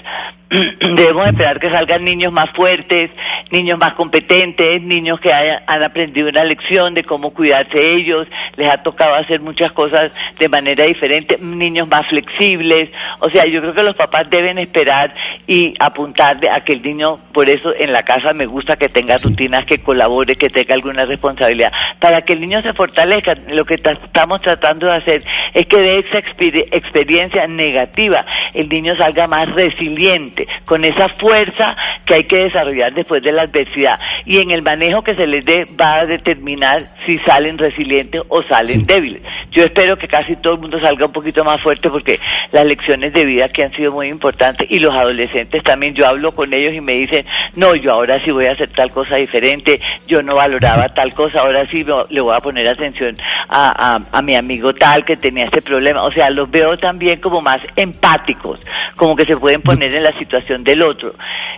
Debemos 0.52 1.26
esperar 1.26 1.60
que 1.60 1.70
salgan 1.70 2.04
niños 2.04 2.34
más 2.34 2.50
fuertes, 2.52 3.10
niños 3.52 3.80
más 3.80 3.94
competentes, 3.94 4.82
niños 4.82 5.20
que 5.22 5.32
hayan, 5.32 5.64
han 5.66 5.84
aprendido 5.84 6.28
una 6.28 6.44
lección 6.44 6.94
de 6.94 7.04
cómo 7.04 7.34
cuidarse 7.34 7.94
ellos, 7.96 8.28
les 8.58 8.70
ha 8.70 8.84
tocado 8.84 9.16
hacer 9.16 9.40
muchas 9.40 9.72
cosas 9.72 10.12
de 10.40 10.50
manera 10.50 10.84
diferente, 10.86 11.38
niños 11.40 11.88
más 11.88 12.06
flexibles. 12.08 12.90
O 13.20 13.30
sea, 13.30 13.46
yo 13.46 13.62
creo 13.62 13.74
que 13.74 13.84
los 13.84 13.96
papás 13.96 14.30
deben 14.30 14.58
esperar 14.58 15.14
y 15.48 15.74
apuntar 15.80 16.38
a 16.52 16.64
que 16.66 16.74
el 16.74 16.82
niño, 16.82 17.20
por 17.34 17.50
eso 17.50 17.74
en 17.74 17.94
la 17.94 18.04
casa 18.04 18.34
me 18.34 18.46
gusta 18.46 18.76
que 18.76 18.90
tenga 18.90 19.16
rutinas, 19.24 19.66
que 19.66 19.82
colabore, 19.82 20.36
que 20.36 20.50
tenga 20.50 20.74
alguna 20.74 21.06
responsabilidad, 21.06 21.72
para 22.00 22.24
que 22.24 22.34
el 22.34 22.42
niño 22.42 22.62
se 22.62 22.74
fortalezca. 22.74 23.36
Lo 23.50 23.64
que 23.64 23.76
estamos 23.76 24.42
tratando 24.42 24.88
de 24.88 24.96
hacer 24.96 25.24
es 25.54 25.66
que 25.66 25.78
de 25.78 26.00
esa 26.00 26.18
experiencia 26.18 27.48
negativa 27.48 28.26
el 28.54 28.68
niño 28.68 28.96
salga 28.98 29.28
más 29.28 29.50
resiliente, 29.54 30.41
con 30.66 30.86
esa 30.86 31.10
fuerza 31.10 31.76
que 32.06 32.16
hay 32.16 32.24
que 32.26 32.38
desarrollar 32.38 32.94
después 32.94 33.22
de 33.24 33.32
la 33.32 33.44
adversidad. 33.44 34.00
Y 34.26 34.40
en 34.40 34.52
el 34.52 34.62
manejo 34.62 35.04
que 35.04 35.16
se 35.16 35.28
les 35.28 35.46
dé 35.46 35.66
va 35.80 36.00
a 36.00 36.06
determinar 36.06 36.96
si 37.06 37.18
salen 37.20 37.58
resilientes 37.58 38.22
o 38.28 38.44
salen 38.44 38.86
débiles. 38.86 39.22
Yo 39.52 39.64
espero 39.64 39.98
que 39.98 40.08
casi 40.08 40.36
todo 40.38 40.56
el 40.56 40.62
mundo 40.62 40.80
salga 40.80 41.06
un 41.06 41.12
poquito 41.12 41.44
más 41.44 41.62
fuerte 41.62 41.90
porque 41.90 42.20
las 42.52 42.66
lecciones 42.66 43.14
de 43.14 43.26
vida 43.26 43.50
que 43.50 43.64
han 43.64 43.74
sido 43.74 43.92
muy 43.92 44.08
importantes 44.08 44.68
y 44.70 44.80
los 44.80 44.94
adolescentes 44.96 45.64
también, 45.64 45.94
yo 45.94 46.08
hablo 46.08 46.34
con 46.34 46.54
ellos 46.54 46.74
y 46.74 46.82
me 46.82 46.94
dicen, 46.94 47.26
no, 47.56 47.76
yo 47.76 47.94
ahora 47.94 48.24
sí 48.24 48.32
voy 48.32 48.46
a 48.46 48.54
hacer 48.54 48.70
tal 48.70 48.92
cosa 48.92 49.18
diferente, 49.18 49.80
yo 50.08 50.22
no 50.22 50.36
valoraba 50.36 50.90
tal 50.90 51.14
cosa, 51.14 51.42
ahora 51.42 51.66
sí 51.66 51.86
le 52.10 52.22
voy 52.22 52.36
a 52.36 52.40
poner 52.40 52.68
atención 52.68 53.16
a, 53.50 53.96
a, 53.96 54.18
a 54.18 54.22
mi 54.22 54.36
amigo 54.36 54.74
tal 54.74 55.06
que 55.06 55.18
tenía 55.18 55.46
este 55.46 55.62
problema. 55.62 56.04
O 56.04 56.12
sea, 56.12 56.30
los 56.30 56.50
veo 56.50 56.78
también 56.78 57.20
como 57.20 57.42
más 57.42 57.62
empáticos, 57.76 58.60
como 58.96 59.16
que 59.16 59.26
se 59.26 59.38
pueden 59.38 59.62
poner 59.62 59.94
en 59.94 60.04
la 60.04 60.12
situación 60.14 60.31
del 60.64 60.82
otro. 60.82 61.14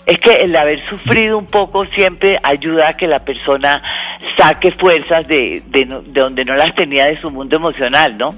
Es 0.05 0.19
que 0.19 0.35
el 0.35 0.55
haber 0.55 0.79
sufrido 0.89 1.37
un 1.37 1.45
poco 1.45 1.85
siempre 1.85 2.39
ayuda 2.43 2.89
a 2.89 2.97
que 2.97 3.07
la 3.07 3.19
persona 3.19 3.81
saque 4.37 4.71
fuerzas 4.71 5.27
de, 5.27 5.63
de, 5.67 5.85
donde 6.07 6.45
no 6.45 6.55
las 6.55 6.73
tenía 6.75 7.05
de 7.05 7.19
su 7.21 7.29
mundo 7.29 7.55
emocional, 7.55 8.17
¿no? 8.17 8.35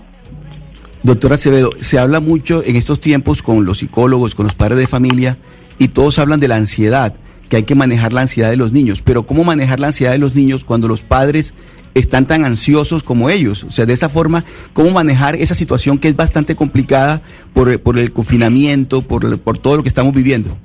Doctora 1.03 1.35
Acevedo, 1.35 1.71
se 1.79 1.99
habla 1.99 2.19
mucho 2.19 2.63
en 2.65 2.75
estos 2.75 2.99
tiempos 2.99 3.43
con 3.43 3.63
los 3.63 3.77
psicólogos, 3.77 4.33
con 4.33 4.45
los 4.45 4.55
padres 4.55 4.79
de 4.79 4.87
familia, 4.87 5.37
y 5.77 5.89
todos 5.89 6.17
hablan 6.19 6.39
de 6.39 6.47
la 6.47 6.55
ansiedad, 6.55 7.15
que 7.49 7.57
hay 7.57 7.63
que 7.63 7.75
manejar 7.75 8.13
la 8.13 8.21
ansiedad 8.21 8.49
de 8.49 8.57
los 8.57 8.71
niños. 8.71 9.01
Pero 9.01 9.25
¿cómo 9.25 9.43
manejar 9.43 9.79
la 9.79 9.87
ansiedad 9.87 10.11
de 10.11 10.17
los 10.17 10.35
niños 10.35 10.63
cuando 10.63 10.87
los 10.87 11.03
padres 11.03 11.53
están 11.93 12.27
tan 12.27 12.45
ansiosos 12.45 13.03
como 13.03 13.29
ellos? 13.29 13.63
O 13.63 13.71
sea, 13.71 13.85
de 13.85 13.93
esa 13.93 14.09
forma, 14.09 14.45
¿cómo 14.73 14.91
manejar 14.91 15.35
esa 15.35 15.55
situación 15.55 15.97
que 15.97 16.07
es 16.07 16.15
bastante 16.15 16.55
complicada 16.55 17.21
por, 17.53 17.79
por 17.81 17.97
el 17.97 18.11
confinamiento, 18.11 19.01
por, 19.01 19.39
por 19.39 19.57
todo 19.57 19.77
lo 19.77 19.83
que 19.83 19.89
estamos 19.89 20.13
viviendo? 20.13 20.57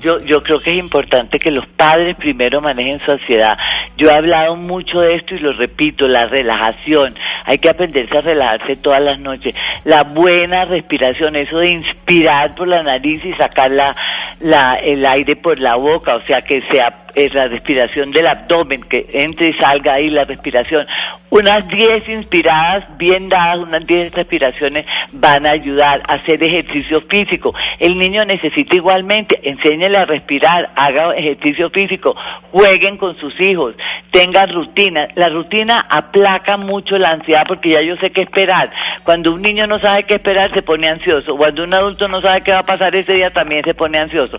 Yo, 0.00 0.18
yo 0.20 0.42
creo 0.42 0.60
que 0.60 0.70
es 0.70 0.76
importante 0.76 1.38
que 1.38 1.50
los 1.50 1.66
padres 1.66 2.16
primero 2.16 2.60
manejen 2.60 3.00
su 3.04 3.10
ansiedad. 3.10 3.58
Yo 3.96 4.10
he 4.10 4.14
hablado 4.14 4.56
mucho 4.56 5.00
de 5.00 5.14
esto 5.14 5.34
y 5.34 5.38
lo 5.38 5.52
repito, 5.52 6.06
la 6.08 6.26
relajación. 6.26 7.14
Hay 7.44 7.58
que 7.58 7.68
aprenderse 7.68 8.18
a 8.18 8.20
relajarse 8.20 8.76
todas 8.76 9.02
las 9.02 9.18
noches. 9.18 9.54
La 9.84 10.02
buena 10.02 10.64
respiración, 10.64 11.36
eso 11.36 11.58
de 11.58 11.70
inspirar 11.70 12.54
por 12.54 12.68
la 12.68 12.82
nariz 12.82 13.24
y 13.24 13.32
sacar 13.34 13.70
la, 13.70 14.74
el 14.74 15.04
aire 15.06 15.36
por 15.36 15.58
la 15.58 15.76
boca, 15.76 16.16
o 16.16 16.22
sea, 16.22 16.42
que 16.42 16.62
sea 16.70 17.05
es 17.16 17.32
la 17.32 17.48
respiración 17.48 18.12
del 18.12 18.26
abdomen, 18.26 18.82
que 18.82 19.06
entre 19.10 19.48
y 19.48 19.52
salga 19.54 19.94
ahí 19.94 20.10
la 20.10 20.24
respiración. 20.24 20.86
Unas 21.30 21.66
10 21.68 22.08
inspiradas, 22.10 22.84
bien 22.98 23.28
dadas, 23.30 23.58
unas 23.58 23.86
10 23.86 24.12
respiraciones 24.12 24.84
van 25.12 25.46
a 25.46 25.50
ayudar 25.50 26.02
a 26.06 26.14
hacer 26.14 26.42
ejercicio 26.44 27.00
físico. 27.00 27.54
El 27.78 27.98
niño 27.98 28.24
necesita 28.26 28.76
igualmente, 28.76 29.40
enséñele 29.42 29.96
a 29.96 30.04
respirar, 30.04 30.70
haga 30.76 31.14
ejercicio 31.16 31.70
físico, 31.70 32.14
jueguen 32.52 32.98
con 32.98 33.16
sus 33.18 33.38
hijos, 33.40 33.74
tengan 34.10 34.52
rutina. 34.52 35.08
La 35.14 35.30
rutina 35.30 35.86
aplaca 35.88 36.58
mucho 36.58 36.98
la 36.98 37.08
ansiedad 37.08 37.44
porque 37.48 37.70
ya 37.70 37.80
yo 37.80 37.96
sé 37.96 38.10
qué 38.10 38.22
esperar. 38.22 38.70
Cuando 39.04 39.32
un 39.32 39.40
niño 39.40 39.66
no 39.66 39.78
sabe 39.80 40.04
qué 40.04 40.14
esperar 40.14 40.52
se 40.52 40.62
pone 40.62 40.86
ansioso. 40.86 41.34
Cuando 41.36 41.64
un 41.64 41.72
adulto 41.72 42.08
no 42.08 42.20
sabe 42.20 42.42
qué 42.42 42.52
va 42.52 42.60
a 42.60 42.66
pasar 42.66 42.94
ese 42.94 43.14
día 43.14 43.30
también 43.30 43.64
se 43.64 43.74
pone 43.74 43.98
ansioso. 43.98 44.36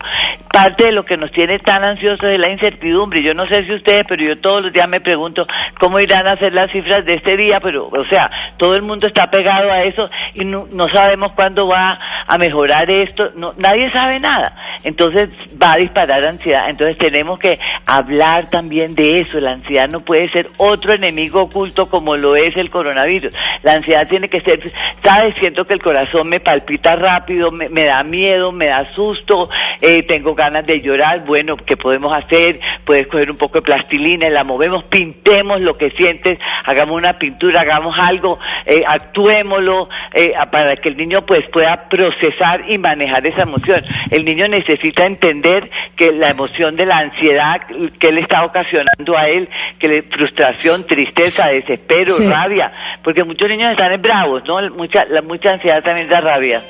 Parte 0.52 0.86
de 0.86 0.92
lo 0.92 1.04
que 1.04 1.16
nos 1.16 1.32
tiene 1.32 1.58
tan 1.58 1.82
ansiosos 1.82 2.28
es 2.30 2.38
la 2.38 2.50
incertidumbre 2.68 3.22
yo 3.22 3.34
no 3.34 3.46
sé 3.46 3.64
si 3.64 3.72
ustedes, 3.72 4.04
pero 4.08 4.22
yo 4.22 4.38
todos 4.38 4.62
los 4.62 4.72
días 4.72 4.88
me 4.88 5.00
pregunto 5.00 5.46
cómo 5.80 5.98
irán 6.00 6.26
a 6.26 6.36
ser 6.36 6.52
las 6.52 6.70
cifras 6.70 7.04
de 7.04 7.14
este 7.14 7.36
día, 7.36 7.60
pero, 7.60 7.88
o 7.88 8.04
sea, 8.06 8.30
todo 8.56 8.74
el 8.74 8.82
mundo 8.82 9.06
está 9.06 9.30
pegado 9.30 9.70
a 9.70 9.82
eso 9.82 10.10
y 10.34 10.44
no, 10.44 10.66
sabemos 10.92 11.32
cuándo 11.32 11.68
va 11.68 11.98
a 12.26 12.38
mejorar 12.38 12.90
esto, 12.90 13.30
nadie 13.56 13.90
sabe 13.90 14.20
nada. 14.20 14.54
Entonces 14.84 15.28
va 15.60 15.72
a 15.72 15.76
disparar 15.76 16.24
ansiedad. 16.24 16.68
Entonces 16.70 16.96
tenemos 16.98 17.38
que 17.38 17.58
hablar 17.86 18.50
también 18.50 18.94
de 18.94 19.20
eso. 19.20 19.40
La 19.40 19.52
ansiedad 19.52 19.88
no 19.88 20.00
puede 20.00 20.26
ser 20.28 20.50
otro 20.56 20.92
enemigo 20.92 21.42
oculto 21.42 21.88
como 21.88 22.16
lo 22.16 22.36
es 22.36 22.56
el 22.56 22.70
coronavirus. 22.70 23.34
La 23.62 23.74
ansiedad 23.74 24.08
tiene 24.08 24.28
que 24.28 24.40
ser, 24.40 24.60
¿sabes? 25.02 25.34
Siento 25.38 25.66
que 25.66 25.74
el 25.74 25.82
corazón 25.82 26.28
me 26.28 26.40
palpita 26.40 26.96
rápido, 26.96 27.50
me, 27.50 27.68
da 27.84 28.02
miedo, 28.04 28.52
me 28.52 28.66
da 28.66 28.92
susto, 28.94 29.48
eh, 29.80 30.02
tengo 30.04 30.34
ganas 30.34 30.66
de 30.66 30.80
llorar. 30.80 31.24
Bueno, 31.24 31.56
¿qué 31.56 31.76
podemos 31.76 32.16
hacer? 32.16 32.57
Puedes 32.84 33.06
coger 33.06 33.30
un 33.30 33.36
poco 33.36 33.58
de 33.58 33.62
plastilina, 33.62 34.28
la 34.30 34.44
movemos, 34.44 34.84
pintemos 34.84 35.60
lo 35.60 35.76
que 35.76 35.90
sientes, 35.90 36.38
hagamos 36.64 36.96
una 36.96 37.18
pintura, 37.18 37.62
hagamos 37.62 37.98
algo, 37.98 38.38
eh, 38.66 38.82
actuémoslo 38.86 39.88
eh, 40.12 40.34
para 40.50 40.76
que 40.76 40.88
el 40.88 40.96
niño 40.96 41.24
pues 41.26 41.46
pueda 41.48 41.88
procesar 41.88 42.64
y 42.68 42.78
manejar 42.78 43.26
esa 43.26 43.42
emoción. 43.42 43.82
El 44.10 44.24
niño 44.24 44.48
necesita 44.48 45.06
entender 45.06 45.70
que 45.96 46.12
la 46.12 46.30
emoción 46.30 46.76
de 46.76 46.86
la 46.86 46.98
ansiedad 46.98 47.62
que 47.98 48.12
le 48.12 48.20
está 48.20 48.44
ocasionando 48.44 49.16
a 49.16 49.28
él, 49.28 49.48
que 49.78 49.88
le 49.88 50.02
frustración, 50.02 50.86
tristeza, 50.86 51.48
desespero, 51.48 52.14
rabia, 52.30 52.72
porque 53.02 53.24
muchos 53.24 53.48
niños 53.48 53.72
están 53.72 54.00
bravos, 54.00 54.44
¿no? 54.46 54.60
Mucha, 54.70 55.04
la, 55.06 55.22
mucha 55.22 55.54
ansiedad 55.54 55.82
también 55.82 56.08
da 56.08 56.20
rabia. 56.20 56.62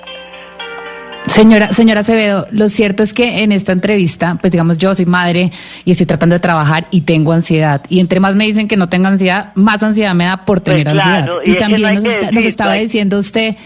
Señora, 1.29 1.75
señora 1.75 2.01
Acevedo, 2.01 2.47
lo 2.51 2.69
cierto 2.69 3.03
es 3.03 3.13
que 3.13 3.43
en 3.43 3.53
esta 3.53 3.73
entrevista, 3.73 4.39
pues 4.41 4.51
digamos, 4.51 4.79
yo 4.79 4.95
soy 4.95 5.07
madre 5.07 5.53
y 5.85 5.91
estoy 5.91 6.07
tratando 6.07 6.35
de 6.35 6.41
trabajar 6.41 6.87
y 6.91 7.03
tengo 7.03 7.33
ansiedad. 7.33 7.83
Y 7.89 8.01
entre 8.01 8.19
más 8.19 8.35
me 8.35 8.45
dicen 8.45 8.67
que 8.67 8.77
no 8.77 8.89
tengo 8.89 9.09
ansiedad, 9.09 9.53
más 9.55 9.83
ansiedad 9.83 10.15
me 10.15 10.25
da 10.25 10.45
por 10.45 10.61
tener 10.61 10.85
pues 10.85 10.99
ansiedad. 10.99 11.29
Y, 11.45 11.55
también 11.57 11.95
nos, 12.33 12.45
estaba 12.45 12.75
diciendo 12.75 13.19
usted 13.19 13.57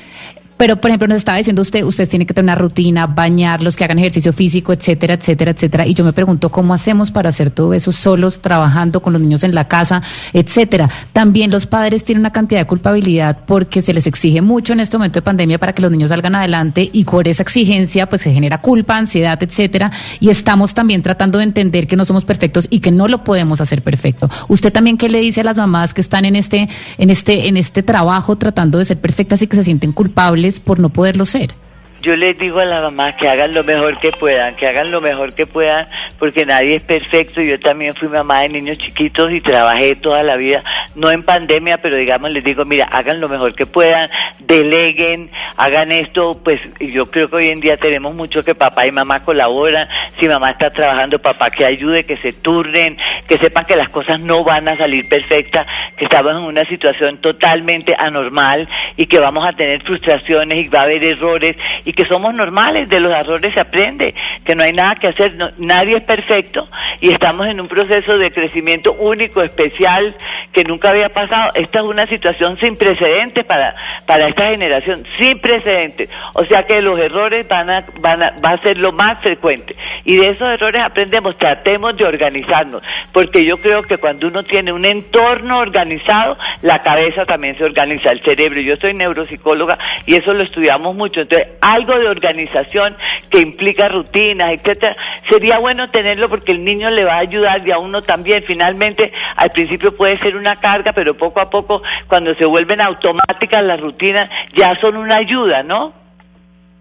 pero, 0.62 0.81
por 0.81 0.92
ejemplo, 0.92 1.09
nos 1.09 1.16
estaba 1.16 1.38
diciendo 1.38 1.61
usted, 1.61 1.83
usted 1.83 2.09
tiene 2.09 2.25
que 2.25 2.35
tener 2.35 2.45
una 2.45 2.54
rutina, 2.54 3.09
bañarlos, 3.09 3.75
que 3.75 3.83
hagan 3.83 3.99
ejercicio 3.99 4.33
físico, 4.33 4.73
etcétera, 4.73 5.14
etcétera, 5.14 5.50
etcétera. 5.50 5.88
Y 5.88 5.95
yo 5.95 6.04
me 6.04 6.12
pregunto, 6.12 6.50
¿cómo 6.52 6.73
hacemos 6.73 7.11
para 7.11 7.31
hacer 7.31 7.50
todo 7.50 7.75
eso 7.75 7.90
solos, 7.90 8.40
trabajando 8.40 9.02
con 9.02 9.12
los 9.12 9.21
niños 9.21 9.42
en 9.42 9.57
la 9.57 9.66
casa, 9.66 10.02
etcétera? 10.33 10.88
También 11.12 11.50
los 11.50 11.66
padres 11.66 12.04
tienen 12.04 12.21
una 12.21 12.31
cantidad 12.31 12.61
de 12.61 12.66
culpabilidad 12.69 13.40
porque 13.45 13.83
se 13.83 13.92
les 13.92 14.07
exige 14.07 14.40
mucho 14.40 14.73
en 14.73 14.78
este 14.78 14.97
momento 14.97 15.19
de 15.19 15.23
pandemia 15.23 15.59
para 15.59 15.73
que 15.73 15.83
los 15.83 15.90
niños 15.90 16.11
salgan 16.11 16.37
adelante 16.37 16.88
y 16.92 17.02
por 17.07 17.26
esa 17.26 17.42
exigencia, 17.42 18.09
pues 18.09 18.23
se 18.23 18.33
genera 18.33 18.59
culpa, 18.61 18.97
ansiedad, 18.97 19.42
etcétera. 19.42 19.90
Y 20.21 20.28
estamos 20.28 20.75
también 20.75 21.02
tratando 21.02 21.38
de 21.38 21.45
entender 21.45 21.88
que 21.88 21.97
no 21.97 22.04
somos 22.04 22.25
perfectos 22.25 22.69
y 22.71 22.78
que 22.78 22.92
no 22.92 23.09
lo 23.09 23.25
podemos 23.25 23.61
hacer 23.61 23.83
perfecto. 23.83 24.31
¿Usted 24.47 24.73
también 24.73 24.97
qué 24.97 25.09
le 25.09 25.19
dice 25.19 25.40
a 25.40 25.45
las 25.45 25.57
mamás 25.57 25.92
que 25.92 26.00
están 26.00 26.25
en 26.25 26.37
este, 26.37 26.69
en 26.99 27.11
este, 27.11 27.49
en 27.49 27.57
este 27.57 27.83
trabajo 27.83 28.37
tratando 28.37 28.78
de 28.78 28.85
ser 28.85 29.00
perfectas 29.00 29.42
y 29.42 29.49
que 29.49 29.57
se 29.57 29.64
sienten 29.64 29.90
culpables? 29.90 30.51
Por 30.61 30.78
no 30.80 30.88
poderlo 30.90 31.25
ser 31.25 31.54
yo 32.02 32.16
les 32.16 32.37
digo 32.37 32.59
a 32.59 32.64
la 32.64 32.80
mamá 32.80 33.16
que 33.16 33.28
hagan 33.28 33.54
lo 33.54 33.62
mejor 33.62 33.99
que 34.00 34.11
puedan, 34.11 34.56
que 34.56 34.66
hagan 34.66 34.90
lo 34.90 35.00
mejor 35.00 35.35
que 35.35 35.47
puedan, 35.47 35.88
porque 36.18 36.44
nadie 36.44 36.75
es 36.76 36.82
perfecto. 36.82 37.40
Yo 37.40 37.61
también 37.61 37.94
fui 37.94 38.09
mamá 38.09 38.40
de 38.40 38.49
niños 38.49 38.78
chiquitos 38.78 39.30
y 39.30 39.40
trabajé 39.40 39.94
toda 39.94 40.25
la 40.25 40.37
vida, 40.37 40.64
no 40.97 41.12
en 41.12 41.23
pandemia, 41.23 41.78
pero 41.78 41.94
digamos, 41.97 42.32
les 42.32 42.42
digo, 42.42 42.64
mira, 42.64 42.87
hagan 42.87 43.21
lo 43.21 43.28
mejor 43.28 43.54
que 43.54 43.66
puedan, 43.66 44.11
deleguen, 44.40 45.30
hagan 45.56 45.92
esto, 45.92 46.40
pues 46.42 46.61
yo 46.80 47.09
creo 47.09 47.30
que 47.30 47.37
hoy 47.37 47.49
en 47.50 47.61
día 47.61 47.76
tenemos 47.76 48.12
mucho 48.14 48.44
que 48.44 48.56
papá 48.56 48.85
y 48.85 48.90
mamá 48.90 49.23
colaboran, 49.23 49.88
si 50.18 50.26
mamá 50.26 50.50
está 50.50 50.71
trabajando, 50.71 51.21
papá 51.21 51.50
que 51.52 51.64
ayude, 51.64 52.04
que 52.04 52.16
se 52.16 52.32
turnen, 52.32 52.97
que 53.28 53.38
sepan 53.38 53.64
que 53.64 53.76
las 53.76 53.90
cosas 53.90 54.21
no 54.21 54.42
van 54.42 54.66
a 54.66 54.76
salir 54.76 55.09
perfectas, 55.09 55.66
que 55.97 56.04
estamos 56.06 56.32
en 56.32 56.38
una 56.38 56.64
situación 56.64 57.18
totalmente 57.18 57.94
anormal 57.97 58.68
y 58.97 59.06
que 59.06 59.21
vamos 59.21 59.47
a 59.47 59.52
tener 59.52 59.82
frustraciones 59.85 60.66
y 60.66 60.68
va 60.68 60.80
a 60.80 60.82
haber 60.82 61.04
errores 61.04 61.56
y 61.85 61.91
que 61.92 62.04
somos 62.06 62.34
normales, 62.34 62.88
de 62.88 63.00
los 63.00 63.12
errores 63.12 63.54
se 63.54 63.61
aprende, 63.61 64.14
que 64.44 64.54
no 64.54 64.62
hay 64.62 64.72
nada 64.72 64.96
que 64.96 65.08
hacer, 65.08 65.34
nadie 65.58 65.96
es 65.96 66.02
perfecto 66.02 66.68
y 67.00 67.11
estamos 67.11 67.46
en 67.46 67.61
un 67.61 67.68
proceso 67.68 68.18
de 68.18 68.30
crecimiento 68.30 68.92
único, 68.92 69.42
especial, 69.42 70.14
que 70.52 70.64
nunca 70.64 70.90
había 70.90 71.08
pasado. 71.08 71.52
Esta 71.54 71.80
es 71.80 71.84
una 71.84 72.06
situación 72.06 72.58
sin 72.58 72.76
precedentes 72.76 73.44
para, 73.44 73.75
para 74.06 74.28
esta 74.28 74.49
generación, 74.49 75.04
sin 75.18 75.38
precedentes. 75.40 76.08
O 76.34 76.44
sea 76.44 76.64
que 76.64 76.80
los 76.82 76.99
errores 76.99 77.46
van 77.49 77.70
a, 77.70 77.84
van 78.00 78.22
a, 78.22 78.30
va 78.44 78.50
a 78.50 78.62
ser 78.62 78.78
lo 78.78 78.92
más 78.92 79.20
frecuente. 79.22 79.75
Y 80.04 80.16
de 80.16 80.30
esos 80.30 80.49
errores 80.49 80.82
aprendemos, 80.82 81.37
tratemos 81.38 81.96
de 81.96 82.04
organizarnos, 82.04 82.82
porque 83.12 83.44
yo 83.44 83.61
creo 83.61 83.82
que 83.82 83.99
cuando 83.99 84.28
uno 84.28 84.42
tiene 84.42 84.72
un 84.72 84.84
entorno 84.84 85.58
organizado, 85.58 86.37
la 86.62 86.82
cabeza 86.82 87.25
también 87.25 87.56
se 87.56 87.64
organiza, 87.64 88.11
el 88.11 88.22
cerebro. 88.22 88.61
Yo 88.61 88.76
soy 88.76 88.94
neuropsicóloga 88.94 89.78
y 90.06 90.14
eso 90.14 90.32
lo 90.34 90.42
estudiamos 90.42 90.94
mucho. 90.94 91.22
Entonces, 91.22 91.49
algo 91.83 91.99
de 91.99 92.09
organización 92.09 92.97
que 93.31 93.41
implica 93.41 93.89
rutinas, 93.89 94.53
etcétera, 94.53 94.97
sería 95.29 95.59
bueno 95.59 95.91
tenerlo 95.91 96.29
porque 96.29 96.53
el 96.53 96.65
niño 96.65 96.91
le 96.91 97.05
va 97.05 97.15
a 97.15 97.19
ayudar 97.19 97.67
y 97.67 97.71
a 97.71 97.79
uno 97.79 98.03
también. 98.03 98.45
Finalmente, 98.47 99.12
al 99.37 99.51
principio 99.51 99.97
puede 99.97 100.19
ser 100.19 100.37
una 100.37 100.57
carga, 100.57 100.93
pero 100.93 101.17
poco 101.17 101.41
a 101.41 101.51
poco, 101.51 101.83
cuando 102.09 102.35
se 102.35 102.45
vuelven 102.45 102.81
automáticas 102.81 103.65
las 103.65 103.81
rutinas, 103.81 104.29
ya 104.57 104.79
son 104.81 104.97
una 104.97 105.17
ayuda, 105.17 105.62
¿no? 105.62 105.93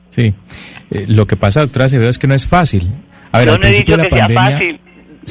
Sí. 0.09 0.33
Eh, 0.91 1.05
lo 1.07 1.25
que 1.25 1.37
pasa, 1.37 1.61
doctora 1.61 1.85
Acevedo, 1.85 2.09
es 2.09 2.19
que 2.19 2.27
no 2.27 2.33
es 2.33 2.47
fácil. 2.47 2.91
A 3.31 3.39
ver, 3.39 3.47
Yo 3.47 3.57
no 3.57 3.67
he 3.67 3.71
dicho 3.71 3.97
que 3.97 4.09
sea 4.09 4.29
fácil. 4.29 4.79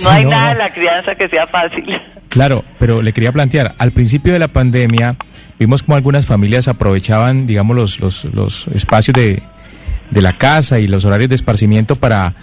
No 0.05 0.11
hay 0.11 0.25
nada 0.25 0.53
en 0.53 0.59
la 0.59 0.71
crianza 0.71 1.15
que 1.15 1.29
sea 1.29 1.47
fácil. 1.49 1.85
Claro, 2.29 2.65
pero 2.79 3.03
le 3.03 3.13
quería 3.13 3.33
plantear, 3.33 3.75
al 3.79 3.91
principio 3.91 4.33
de 4.33 4.39
la 4.39 4.47
pandemia 4.49 5.17
vimos 5.59 5.83
como 5.83 5.97
algunas 5.97 6.29
familias 6.29 6.69
aprovechaban, 6.69 7.45
digamos, 7.45 7.77
los, 7.77 8.01
los, 8.01 8.25
los 8.27 8.69
espacios 8.69 9.15
de, 9.15 9.43
de 10.11 10.23
la 10.23 10.33
casa 10.37 10.79
y 10.79 10.89
los 10.89 11.05
horarios 11.05 11.29
de 11.29 11.37
esparcimiento 11.37 11.97
para, 11.97 12.35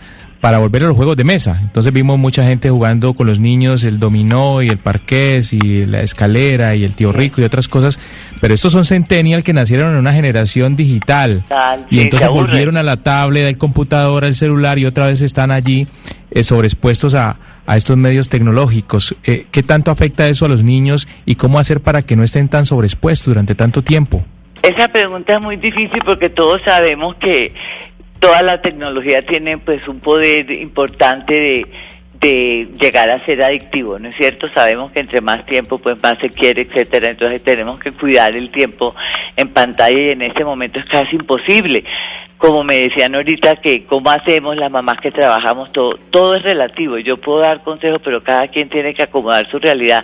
para 0.41 0.59
volver 0.59 0.83
a 0.83 0.87
los 0.87 0.95
juegos 0.95 1.17
de 1.17 1.23
mesa. 1.23 1.59
Entonces 1.61 1.91
vimos 1.91 2.17
mucha 2.17 2.43
gente 2.43 2.69
jugando 2.69 3.13
con 3.13 3.27
los 3.27 3.39
niños 3.39 3.83
el 3.83 3.99
dominó 3.99 4.61
y 4.61 4.69
el 4.69 4.77
parqués 4.77 5.53
y 5.53 5.85
la 5.85 6.01
escalera 6.01 6.75
y 6.75 6.83
el 6.83 6.95
tío 6.95 7.11
rico 7.11 7.41
y 7.41 7.43
otras 7.43 7.67
cosas, 7.67 7.99
pero 8.39 8.53
estos 8.53 8.71
son 8.71 8.85
centennial 8.85 9.43
que 9.43 9.53
nacieron 9.53 9.91
en 9.91 9.97
una 9.97 10.13
generación 10.13 10.75
digital 10.75 11.43
y 11.89 11.99
entonces 11.99 12.29
volvieron 12.29 12.77
a 12.77 12.83
la 12.83 12.97
tablet, 12.97 13.47
al 13.47 13.57
computador, 13.57 14.25
al 14.25 14.35
celular 14.35 14.79
y 14.79 14.85
otra 14.85 15.07
vez 15.07 15.21
están 15.21 15.51
allí 15.51 15.87
eh, 16.31 16.43
sobreexpuestos 16.43 17.15
a, 17.15 17.39
a, 17.65 17.77
estos 17.77 17.97
medios 17.97 18.29
tecnológicos. 18.29 19.15
Eh, 19.23 19.47
¿Qué 19.51 19.63
tanto 19.63 19.91
afecta 19.91 20.27
eso 20.29 20.45
a 20.45 20.49
los 20.49 20.63
niños 20.63 21.07
y 21.25 21.35
cómo 21.35 21.59
hacer 21.59 21.81
para 21.81 22.01
que 22.01 22.15
no 22.15 22.23
estén 22.23 22.47
tan 22.47 22.65
sobreexpuestos 22.65 23.27
durante 23.27 23.55
tanto 23.55 23.81
tiempo? 23.83 24.25
Esa 24.67 24.89
pregunta 24.89 25.31
es 25.31 25.41
muy 25.41 25.55
difícil 25.55 26.01
porque 26.05 26.29
todos 26.29 26.61
sabemos 26.61 27.15
que 27.15 27.53
toda 28.19 28.41
la 28.41 28.61
tecnología 28.61 29.21
tiene 29.21 29.57
pues 29.57 29.87
un 29.87 30.01
poder 30.01 30.51
importante 30.51 31.65
de, 32.19 32.67
llegar 32.77 33.09
a 33.09 33.23
ser 33.25 33.41
adictivo, 33.43 33.97
¿no 33.97 34.09
es 34.09 34.15
cierto? 34.17 34.49
Sabemos 34.49 34.91
que 34.91 34.99
entre 34.99 35.21
más 35.21 35.45
tiempo, 35.45 35.77
pues 35.77 35.95
más 36.03 36.17
se 36.19 36.29
quiere, 36.29 36.63
etcétera. 36.63 37.11
Entonces 37.11 37.41
tenemos 37.43 37.79
que 37.79 37.93
cuidar 37.93 38.35
el 38.35 38.51
tiempo 38.51 38.93
en 39.37 39.53
pantalla 39.53 39.97
y 39.97 40.09
en 40.09 40.21
este 40.23 40.43
momento 40.43 40.79
es 40.79 40.85
casi 40.85 41.15
imposible 41.15 41.85
como 42.37 42.63
me 42.63 42.75
decían 42.81 43.15
ahorita, 43.15 43.55
que 43.57 43.85
cómo 43.85 44.11
hacemos 44.11 44.55
las 44.57 44.69
mamás 44.69 44.99
que 45.01 45.11
trabajamos, 45.11 45.71
todo, 45.71 45.97
todo 46.11 46.35
es 46.35 46.43
relativo. 46.43 46.97
Yo 46.99 47.17
puedo 47.17 47.39
dar 47.39 47.63
consejos, 47.63 47.99
pero 48.03 48.23
cada 48.23 48.47
quien 48.49 48.69
tiene 48.69 48.93
que 48.93 49.03
acomodar 49.03 49.49
su 49.49 49.57
realidad. 49.57 50.03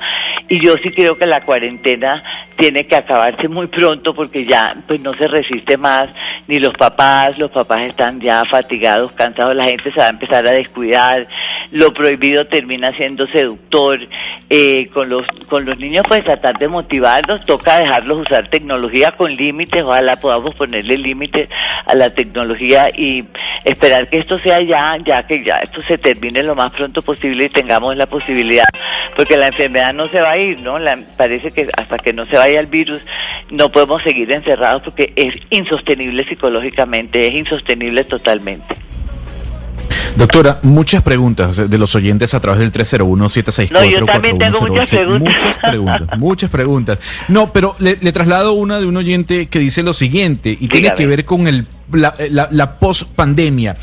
Y 0.49 0.59
yo 0.63 0.75
sí 0.81 0.91
creo 0.91 1.17
que 1.17 1.27
la 1.27 1.45
cuarentena 1.45 2.23
tiene 2.57 2.87
que 2.87 2.95
acabarse 2.95 3.47
muy 3.47 3.67
pronto 3.67 4.13
porque 4.13 4.45
ya 4.45 4.75
pues 4.87 4.99
no 4.99 5.13
se 5.13 5.27
resiste 5.27 5.77
más, 5.77 6.09
ni 6.47 6.59
los 6.59 6.73
papás, 6.73 7.37
los 7.37 7.51
papás 7.51 7.81
están 7.81 8.19
ya 8.19 8.43
fatigados, 8.45 9.11
cansados, 9.13 9.55
la 9.55 9.65
gente 9.65 9.91
se 9.91 9.99
va 9.99 10.07
a 10.07 10.09
empezar 10.09 10.47
a 10.47 10.51
descuidar, 10.51 11.27
lo 11.71 11.93
prohibido 11.93 12.47
termina 12.47 12.95
siendo 12.95 13.27
seductor, 13.27 13.99
eh, 14.49 14.89
con 14.93 15.09
los 15.09 15.25
con 15.49 15.65
los 15.65 15.77
niños 15.77 16.03
pues 16.07 16.23
tratar 16.23 16.57
de 16.57 16.67
motivarlos, 16.67 17.43
toca 17.45 17.79
dejarlos 17.79 18.19
usar 18.19 18.47
tecnología 18.49 19.11
con 19.11 19.35
límites, 19.35 19.83
ojalá 19.83 20.15
podamos 20.17 20.55
ponerle 20.55 20.97
límites 20.97 21.49
a 21.85 21.95
la 21.95 22.09
tecnología 22.09 22.23
y 22.96 23.25
esperar 23.63 24.10
que 24.10 24.20
esto 24.20 24.39
sea 24.39 24.62
ya, 24.62 24.98
ya 25.06 25.25
que 25.25 25.44
ya 25.44 25.58
esto 25.58 25.82
se 25.82 25.98
termine 25.98 26.44
lo 26.44 26.56
más 26.56 26.72
pronto 26.72 27.01
posible 27.01 27.46
y 27.46 27.50
tengamos 27.50 27.96
la 27.96 28.06
posibilidad, 28.06 28.68
porque 29.15 29.38
la 29.38 29.48
enfermedad 29.48 29.94
no 29.94 30.08
se 30.10 30.22
va 30.22 30.32
a 30.32 30.38
ir, 30.38 30.62
¿no? 30.62 30.80
La, 30.80 31.00
parece 31.18 31.51
que 31.51 31.68
hasta 31.77 31.98
que 31.98 32.13
no 32.13 32.25
se 32.25 32.38
vaya 32.38 32.60
el 32.60 32.68
virus 32.68 33.06
no 33.50 33.72
podemos 33.72 34.01
seguir 34.01 34.32
encerrados 34.32 34.84
porque 34.84 35.13
es 35.15 35.36
insostenible 35.50 36.24
psicológicamente, 36.24 37.27
es 37.27 37.34
insostenible 37.34 38.03
totalmente. 38.03 38.75
Doctora, 40.15 40.60
muchas 40.62 41.01
preguntas 41.01 41.70
de 41.70 41.77
los 41.77 41.96
oyentes 41.96 42.34
a 42.34 42.39
través 42.39 42.60
del 42.60 42.72
301-764. 42.72 43.72
No, 43.72 43.84
yo 43.84 44.05
también 44.05 44.38
tengo 44.38 44.62
muchas 44.62 44.89
preguntas. 44.91 45.34
Muchas 45.34 45.58
preguntas, 45.58 46.20
muchas 46.20 46.50
preguntas. 46.50 47.00
No, 47.27 47.51
pero 47.51 47.75
le, 47.79 47.96
traslado 48.12 48.53
una 48.53 48.79
de 48.79 48.86
un 48.86 48.98
oyente 48.98 49.48
que 49.48 49.60
dice 49.60 49.84
lo 49.84 49.93
siguiente 49.93 50.55
y 50.60 50.67
tiene 50.67 50.93
que 50.93 51.08
ver 51.08 51.25
con 51.25 51.48
el, 51.48 51.67
la, 51.91 52.13
la, 52.29 52.48
la 52.51 52.79
post-pandemia. 52.79 53.77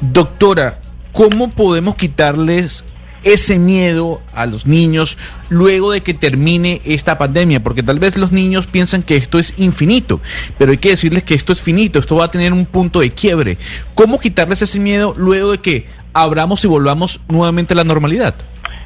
Doctora, 0.00 0.80
¿cómo 1.12 1.50
podemos 1.50 1.96
quitarles 1.96 2.84
ese 3.24 3.58
miedo 3.58 4.20
a 4.32 4.46
los 4.46 4.66
niños 4.66 5.18
luego 5.48 5.92
de 5.92 6.02
que 6.02 6.14
termine 6.14 6.80
esta 6.84 7.18
pandemia, 7.18 7.62
porque 7.62 7.82
tal 7.82 7.98
vez 7.98 8.16
los 8.16 8.32
niños 8.32 8.66
piensan 8.66 9.02
que 9.02 9.16
esto 9.16 9.38
es 9.38 9.58
infinito, 9.58 10.20
pero 10.58 10.72
hay 10.72 10.78
que 10.78 10.90
decirles 10.90 11.24
que 11.24 11.34
esto 11.34 11.52
es 11.52 11.60
finito, 11.60 11.98
esto 11.98 12.16
va 12.16 12.26
a 12.26 12.30
tener 12.30 12.52
un 12.52 12.66
punto 12.66 13.00
de 13.00 13.10
quiebre. 13.10 13.58
¿Cómo 13.94 14.18
quitarles 14.18 14.62
ese 14.62 14.80
miedo 14.80 15.14
luego 15.16 15.52
de 15.52 15.58
que 15.58 15.86
abramos 16.12 16.64
y 16.64 16.68
volvamos 16.68 17.20
nuevamente 17.28 17.74
a 17.74 17.76
la 17.76 17.84
normalidad? 17.84 18.34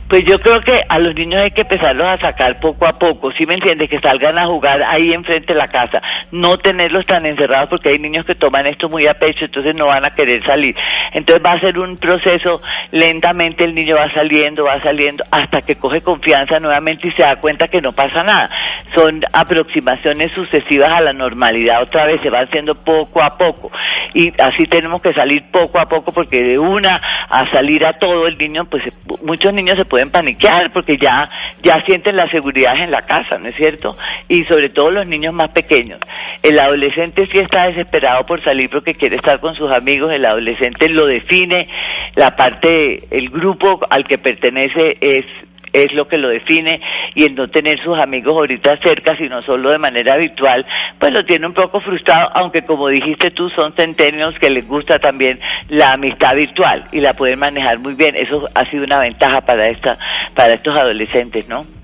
Pues 0.08 0.24
yo 0.24 0.38
creo 0.38 0.62
que 0.62 0.82
a 0.88 0.98
los 0.98 1.14
niños 1.14 1.42
hay 1.42 1.50
que 1.50 1.60
empezarlos 1.60 2.06
a 2.06 2.16
sacar 2.16 2.58
poco 2.60 2.86
a 2.86 2.94
poco, 2.94 3.30
¿sí 3.32 3.44
me 3.44 3.54
entiendes? 3.54 3.90
Que 3.90 3.98
salgan 3.98 4.38
a 4.38 4.46
jugar 4.46 4.82
ahí 4.82 5.12
enfrente 5.12 5.52
de 5.52 5.58
la 5.58 5.68
casa, 5.68 6.00
no 6.32 6.56
tenerlos 6.56 7.04
tan 7.04 7.26
encerrados 7.26 7.68
porque 7.68 7.90
hay 7.90 7.98
niños 7.98 8.24
que 8.24 8.34
toman 8.34 8.66
esto 8.66 8.88
muy 8.88 9.06
a 9.06 9.12
pecho, 9.18 9.44
entonces 9.44 9.74
no 9.74 9.88
van 9.88 10.06
a 10.06 10.14
querer 10.14 10.42
salir. 10.46 10.74
Entonces 11.12 11.44
va 11.44 11.52
a 11.52 11.60
ser 11.60 11.78
un 11.78 11.98
proceso, 11.98 12.62
lentamente 12.90 13.64
el 13.64 13.74
niño 13.74 13.96
va 13.96 14.10
saliendo, 14.14 14.64
va 14.64 14.80
saliendo, 14.82 15.24
hasta 15.30 15.60
que 15.60 15.76
coge 15.76 16.00
confianza 16.00 16.58
nuevamente 16.58 17.08
y 17.08 17.10
se 17.10 17.22
da 17.22 17.36
cuenta 17.36 17.68
que 17.68 17.82
no 17.82 17.92
pasa 17.92 18.22
nada. 18.22 18.48
Son 18.94 19.20
aproximaciones 19.34 20.32
sucesivas 20.32 20.88
a 20.88 21.02
la 21.02 21.12
normalidad, 21.12 21.82
otra 21.82 22.06
vez 22.06 22.22
se 22.22 22.30
va 22.30 22.40
haciendo 22.40 22.74
poco 22.76 23.22
a 23.22 23.36
poco. 23.36 23.70
Y 24.14 24.32
así 24.40 24.64
tenemos 24.64 25.02
que 25.02 25.12
salir 25.12 25.50
poco 25.50 25.78
a 25.78 25.86
poco 25.86 26.12
porque 26.12 26.42
de 26.42 26.58
una 26.58 26.98
a 27.28 27.46
salir 27.50 27.84
a 27.84 27.92
todo 27.92 28.26
el 28.26 28.38
niño, 28.38 28.64
pues 28.64 28.82
muchos 29.22 29.52
niños 29.52 29.76
se 29.76 29.84
pueden 29.84 29.97
pueden 29.98 30.10
paniquear 30.10 30.72
porque 30.72 30.96
ya, 30.96 31.28
ya 31.60 31.82
sienten 31.84 32.14
la 32.14 32.30
seguridad 32.30 32.78
en 32.78 32.92
la 32.92 33.02
casa, 33.02 33.36
¿no 33.36 33.48
es 33.48 33.56
cierto? 33.56 33.96
Y 34.28 34.44
sobre 34.44 34.68
todo 34.68 34.92
los 34.92 35.06
niños 35.08 35.34
más 35.34 35.50
pequeños. 35.50 35.98
El 36.40 36.60
adolescente 36.60 37.26
sí 37.32 37.38
está 37.38 37.66
desesperado 37.66 38.24
por 38.24 38.40
salir 38.40 38.70
porque 38.70 38.94
quiere 38.94 39.16
estar 39.16 39.40
con 39.40 39.56
sus 39.56 39.72
amigos, 39.72 40.12
el 40.12 40.24
adolescente 40.24 40.88
lo 40.88 41.06
define, 41.06 41.66
la 42.14 42.36
parte, 42.36 43.08
el 43.10 43.28
grupo 43.30 43.80
al 43.90 44.04
que 44.04 44.18
pertenece 44.18 44.98
es 45.00 45.24
es 45.72 45.92
lo 45.92 46.08
que 46.08 46.18
lo 46.18 46.28
define 46.28 46.80
y 47.14 47.24
el 47.24 47.34
no 47.34 47.48
tener 47.48 47.82
sus 47.82 47.98
amigos 47.98 48.34
ahorita 48.34 48.76
cerca, 48.78 49.16
sino 49.16 49.42
solo 49.42 49.70
de 49.70 49.78
manera 49.78 50.16
virtual, 50.16 50.64
pues 50.98 51.12
lo 51.12 51.24
tiene 51.24 51.46
un 51.46 51.54
poco 51.54 51.80
frustrado, 51.80 52.30
aunque 52.34 52.62
como 52.62 52.88
dijiste 52.88 53.30
tú, 53.30 53.48
son 53.50 53.72
centenios 53.74 54.38
que 54.38 54.50
les 54.50 54.66
gusta 54.66 54.98
también 54.98 55.40
la 55.68 55.92
amistad 55.92 56.34
virtual 56.34 56.88
y 56.92 57.00
la 57.00 57.14
pueden 57.14 57.38
manejar 57.38 57.78
muy 57.78 57.94
bien. 57.94 58.16
Eso 58.16 58.48
ha 58.54 58.64
sido 58.70 58.84
una 58.84 58.98
ventaja 58.98 59.40
para 59.42 59.68
esta, 59.68 59.98
para 60.34 60.54
estos 60.54 60.78
adolescentes, 60.78 61.46
¿no? 61.48 61.77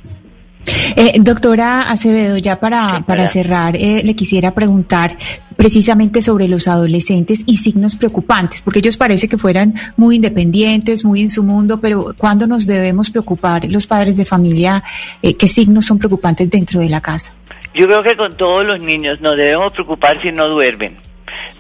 Eh, 0.97 1.19
doctora 1.21 1.83
Acevedo, 1.83 2.37
ya 2.39 2.61
para, 2.61 3.05
para 3.07 3.27
cerrar, 3.27 3.77
eh, 3.77 4.03
le 4.05 4.15
quisiera 4.15 4.53
preguntar 4.53 5.17
precisamente 5.57 6.23
sobre 6.23 6.49
los 6.49 6.69
adolescentes 6.69 7.43
y 7.47 7.59
signos 7.59 7.97
preocupantes, 7.97 8.63
porque 8.63 8.81
ellos 8.81 8.97
parece 8.97 9.29
que 9.29 9.39
fueran 9.39 9.75
muy 9.97 10.17
independientes, 10.17 11.05
muy 11.05 11.23
en 11.23 11.29
su 11.29 11.43
mundo, 11.43 11.81
pero 11.81 12.15
¿cuándo 12.17 12.47
nos 12.47 12.67
debemos 12.67 13.11
preocupar 13.11 13.65
los 13.67 13.87
padres 13.87 14.17
de 14.17 14.25
familia? 14.25 14.83
Eh, 15.23 15.37
¿Qué 15.37 15.49
signos 15.49 15.87
son 15.87 15.99
preocupantes 15.99 16.51
dentro 16.51 16.81
de 16.81 16.89
la 16.89 17.01
casa? 17.01 17.35
Yo 17.75 17.87
creo 17.87 18.03
que 18.03 18.17
con 18.17 18.37
todos 18.37 18.65
los 18.65 18.81
niños 18.81 19.21
nos 19.21 19.37
debemos 19.37 19.73
preocupar 19.73 20.21
si 20.21 20.31
no 20.31 20.49
duermen 20.49 20.97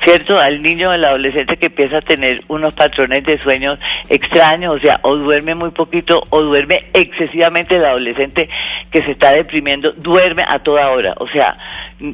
¿cierto? 0.05 0.39
Al 0.39 0.63
niño 0.63 0.89
o 0.89 0.93
al 0.93 1.05
adolescente 1.05 1.57
que 1.57 1.67
empieza 1.67 1.99
a 1.99 2.03
tener 2.03 2.43
unos 2.49 2.73
patrones 2.75 3.25
de 3.25 3.39
sueños 3.39 3.79
extraños, 4.09 4.77
o 4.77 4.79
sea, 4.79 5.01
o 5.03 5.17
duerme 5.17 5.55
muy 5.55 5.71
poquito 5.71 6.23
o 6.31 6.43
duerme 6.43 6.87
excesivamente 6.93 7.77
el 7.77 7.85
adolescente 7.85 8.49
que 8.91 9.03
se 9.03 9.13
está 9.13 9.33
deprimiendo, 9.33 9.93
duerme 9.93 10.45
a 10.47 10.59
toda 10.59 10.91
hora, 10.91 11.15
o 11.19 11.29
sea, 11.29 11.57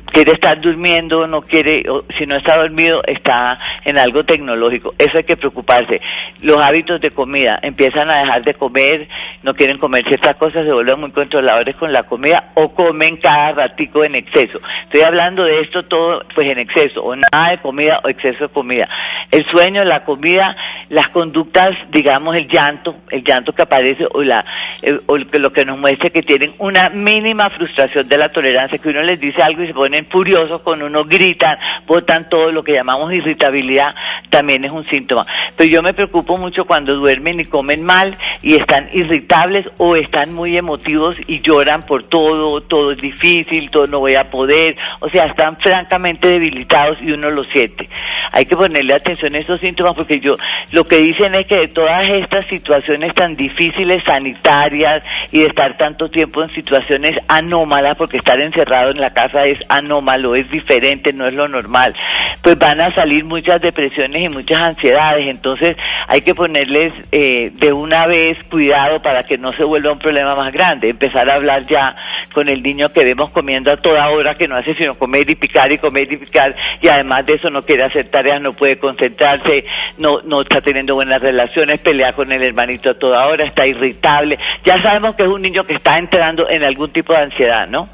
quiere 0.06 0.32
estar 0.32 0.60
durmiendo, 0.60 1.26
no 1.26 1.42
quiere, 1.42 1.88
o, 1.88 2.04
si 2.18 2.26
no 2.26 2.36
está 2.36 2.56
dormido, 2.56 3.02
está 3.06 3.58
en 3.84 3.98
algo 3.98 4.24
tecnológico. 4.24 4.94
Eso 4.98 5.18
hay 5.18 5.24
que 5.24 5.36
preocuparse. 5.36 6.00
Los 6.40 6.58
hábitos 6.58 7.00
de 7.00 7.10
comida, 7.10 7.58
empiezan 7.62 8.10
a 8.10 8.18
dejar 8.18 8.44
de 8.44 8.54
comer, 8.54 9.08
no 9.42 9.54
quieren 9.54 9.78
comer 9.78 10.04
ciertas 10.06 10.36
cosas, 10.36 10.64
se 10.64 10.72
vuelven 10.72 11.00
muy 11.00 11.10
controladores 11.12 11.76
con 11.76 11.92
la 11.92 12.04
comida 12.04 12.50
o 12.54 12.74
comen 12.74 13.16
cada 13.16 13.52
ratico 13.52 14.04
en 14.04 14.14
exceso. 14.14 14.60
Estoy 14.84 15.02
hablando 15.02 15.44
de 15.44 15.60
esto 15.60 15.84
todo 15.84 16.22
pues 16.34 16.48
en 16.48 16.58
exceso, 16.58 17.02
o 17.02 17.16
nada 17.16 17.50
de 17.50 17.58
comida 17.58 18.00
o 18.04 18.08
exceso 18.08 18.48
de 18.48 18.52
comida. 18.52 18.88
El 19.30 19.44
sueño, 19.46 19.84
la 19.84 20.04
comida, 20.04 20.56
las 20.88 21.08
conductas, 21.08 21.70
digamos 21.90 22.36
el 22.36 22.48
llanto, 22.48 22.96
el 23.10 23.24
llanto 23.24 23.52
que 23.52 23.62
aparece 23.62 24.06
o, 24.12 24.22
la, 24.22 24.44
eh, 24.82 24.98
o 25.06 25.16
lo 25.16 25.52
que 25.52 25.64
nos 25.64 25.78
muestra 25.78 26.10
que 26.10 26.22
tienen 26.22 26.54
una 26.58 26.90
mínima 26.90 27.50
frustración 27.50 28.08
de 28.08 28.18
la 28.18 28.30
tolerancia, 28.30 28.78
que 28.78 28.88
uno 28.88 29.02
les 29.02 29.18
dice 29.18 29.42
algo 29.42 29.62
y 29.62 29.69
se 29.70 29.74
ponen 29.74 30.06
furiosos 30.06 30.62
con 30.62 30.82
uno, 30.82 31.04
gritan, 31.04 31.56
botan 31.86 32.28
todo 32.28 32.50
lo 32.50 32.64
que 32.64 32.72
llamamos 32.72 33.12
irritabilidad, 33.12 33.94
también 34.28 34.64
es 34.64 34.72
un 34.72 34.84
síntoma. 34.86 35.24
Pero 35.56 35.70
yo 35.70 35.80
me 35.80 35.94
preocupo 35.94 36.36
mucho 36.36 36.64
cuando 36.64 36.96
duermen 36.96 37.38
y 37.38 37.44
comen 37.44 37.84
mal 37.84 38.18
y 38.42 38.56
están 38.56 38.88
irritables 38.92 39.66
o 39.78 39.94
están 39.94 40.34
muy 40.34 40.56
emotivos 40.56 41.16
y 41.28 41.40
lloran 41.40 41.82
por 41.84 42.02
todo, 42.02 42.60
todo 42.62 42.90
es 42.90 42.98
difícil, 42.98 43.70
todo 43.70 43.86
no 43.86 44.00
voy 44.00 44.16
a 44.16 44.28
poder, 44.28 44.76
o 44.98 45.08
sea, 45.08 45.26
están 45.26 45.56
francamente 45.58 46.28
debilitados 46.28 46.98
y 47.00 47.12
uno 47.12 47.30
lo 47.30 47.44
siente. 47.44 47.88
Hay 48.32 48.46
que 48.46 48.56
ponerle 48.56 48.94
atención 48.94 49.36
a 49.36 49.38
estos 49.38 49.60
síntomas 49.60 49.94
porque 49.94 50.18
yo 50.18 50.34
lo 50.72 50.82
que 50.82 50.96
dicen 50.96 51.36
es 51.36 51.46
que 51.46 51.56
de 51.58 51.68
todas 51.68 52.08
estas 52.08 52.44
situaciones 52.48 53.14
tan 53.14 53.36
difíciles 53.36 54.02
sanitarias 54.02 55.04
y 55.30 55.42
de 55.42 55.46
estar 55.46 55.76
tanto 55.76 56.10
tiempo 56.10 56.42
en 56.42 56.48
situaciones 56.50 57.16
anómalas, 57.28 57.96
porque 57.96 58.16
estar 58.16 58.40
encerrado 58.40 58.90
en 58.90 59.00
la 59.00 59.12
casa 59.14 59.46
es 59.46 59.59
anómalo, 59.68 60.34
es 60.34 60.50
diferente, 60.50 61.12
no 61.12 61.26
es 61.26 61.34
lo 61.34 61.48
normal, 61.48 61.94
pues 62.42 62.58
van 62.58 62.80
a 62.80 62.94
salir 62.94 63.24
muchas 63.24 63.60
depresiones 63.60 64.22
y 64.22 64.28
muchas 64.28 64.60
ansiedades. 64.60 65.26
Entonces 65.28 65.76
hay 66.08 66.22
que 66.22 66.34
ponerles 66.34 66.92
eh, 67.12 67.50
de 67.54 67.72
una 67.72 68.06
vez 68.06 68.38
cuidado 68.44 69.02
para 69.02 69.24
que 69.24 69.38
no 69.38 69.52
se 69.52 69.64
vuelva 69.64 69.92
un 69.92 69.98
problema 69.98 70.34
más 70.34 70.52
grande. 70.52 70.88
Empezar 70.88 71.30
a 71.30 71.34
hablar 71.34 71.66
ya 71.66 71.96
con 72.32 72.48
el 72.48 72.62
niño 72.62 72.92
que 72.92 73.04
vemos 73.04 73.30
comiendo 73.30 73.72
a 73.72 73.76
toda 73.76 74.08
hora, 74.10 74.34
que 74.34 74.48
no 74.48 74.56
hace 74.56 74.74
sino 74.74 74.94
comer 74.94 75.30
y 75.30 75.34
picar 75.34 75.72
y 75.72 75.78
comer 75.78 76.12
y 76.12 76.16
picar, 76.16 76.54
y 76.80 76.88
además 76.88 77.26
de 77.26 77.34
eso 77.34 77.50
no 77.50 77.62
quiere 77.62 77.84
hacer 77.84 78.08
tareas, 78.08 78.40
no 78.40 78.52
puede 78.52 78.78
concentrarse, 78.78 79.64
no, 79.98 80.20
no 80.24 80.42
está 80.42 80.60
teniendo 80.60 80.94
buenas 80.94 81.20
relaciones, 81.20 81.80
pelea 81.80 82.12
con 82.12 82.32
el 82.32 82.42
hermanito 82.42 82.90
a 82.90 82.94
toda 82.94 83.26
hora, 83.26 83.44
está 83.44 83.66
irritable. 83.66 84.38
Ya 84.64 84.80
sabemos 84.82 85.14
que 85.14 85.24
es 85.24 85.28
un 85.28 85.42
niño 85.42 85.64
que 85.64 85.74
está 85.74 85.96
entrando 85.96 86.48
en 86.48 86.64
algún 86.64 86.92
tipo 86.92 87.12
de 87.12 87.20
ansiedad, 87.20 87.66
¿no? 87.68 87.88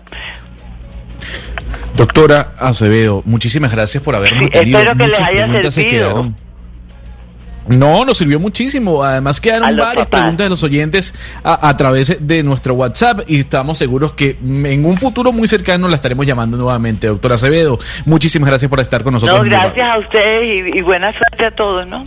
Doctora 1.97 2.53
Acevedo, 2.59 3.23
muchísimas 3.25 3.73
gracias 3.73 4.03
por 4.03 4.15
habernos 4.15 4.45
sí, 4.45 4.51
Espero 4.53 4.97
que 4.97 5.09
les 5.09 5.21
haya 5.21 5.71
servido. 5.71 6.33
No, 7.69 8.05
nos 8.05 8.19
sirvió 8.19 8.39
muchísimo. 8.39 9.03
Además 9.03 9.41
quedaron 9.41 9.77
varias 9.77 10.07
preguntas 10.07 10.45
de 10.45 10.49
los 10.51 10.62
oyentes 10.62 11.15
a, 11.43 11.69
a, 11.69 11.77
través 11.77 12.17
de 12.21 12.43
nuestro 12.43 12.75
WhatsApp 12.75 13.21
y 13.27 13.41
estamos 13.41 13.79
seguros 13.79 14.12
que 14.12 14.39
en 14.41 14.85
un 14.85 14.97
futuro 14.97 15.33
muy 15.33 15.49
cercano 15.49 15.89
la 15.89 15.97
estaremos 15.97 16.27
llamando 16.27 16.57
nuevamente, 16.57 17.09
doctora 17.09 17.35
Acevedo. 17.35 17.79
Muchísimas 18.05 18.49
gracias 18.49 18.69
por 18.69 18.79
estar 18.81 19.03
con 19.03 19.15
nosotros. 19.15 19.39
No, 19.39 19.45
gracias 19.45 19.89
a 19.89 19.99
ustedes 19.99 20.45
y, 20.45 20.79
y 20.79 20.81
buena 20.83 21.12
suerte 21.12 21.47
a 21.47 21.51
todos, 21.51 21.87
¿no? 21.87 22.07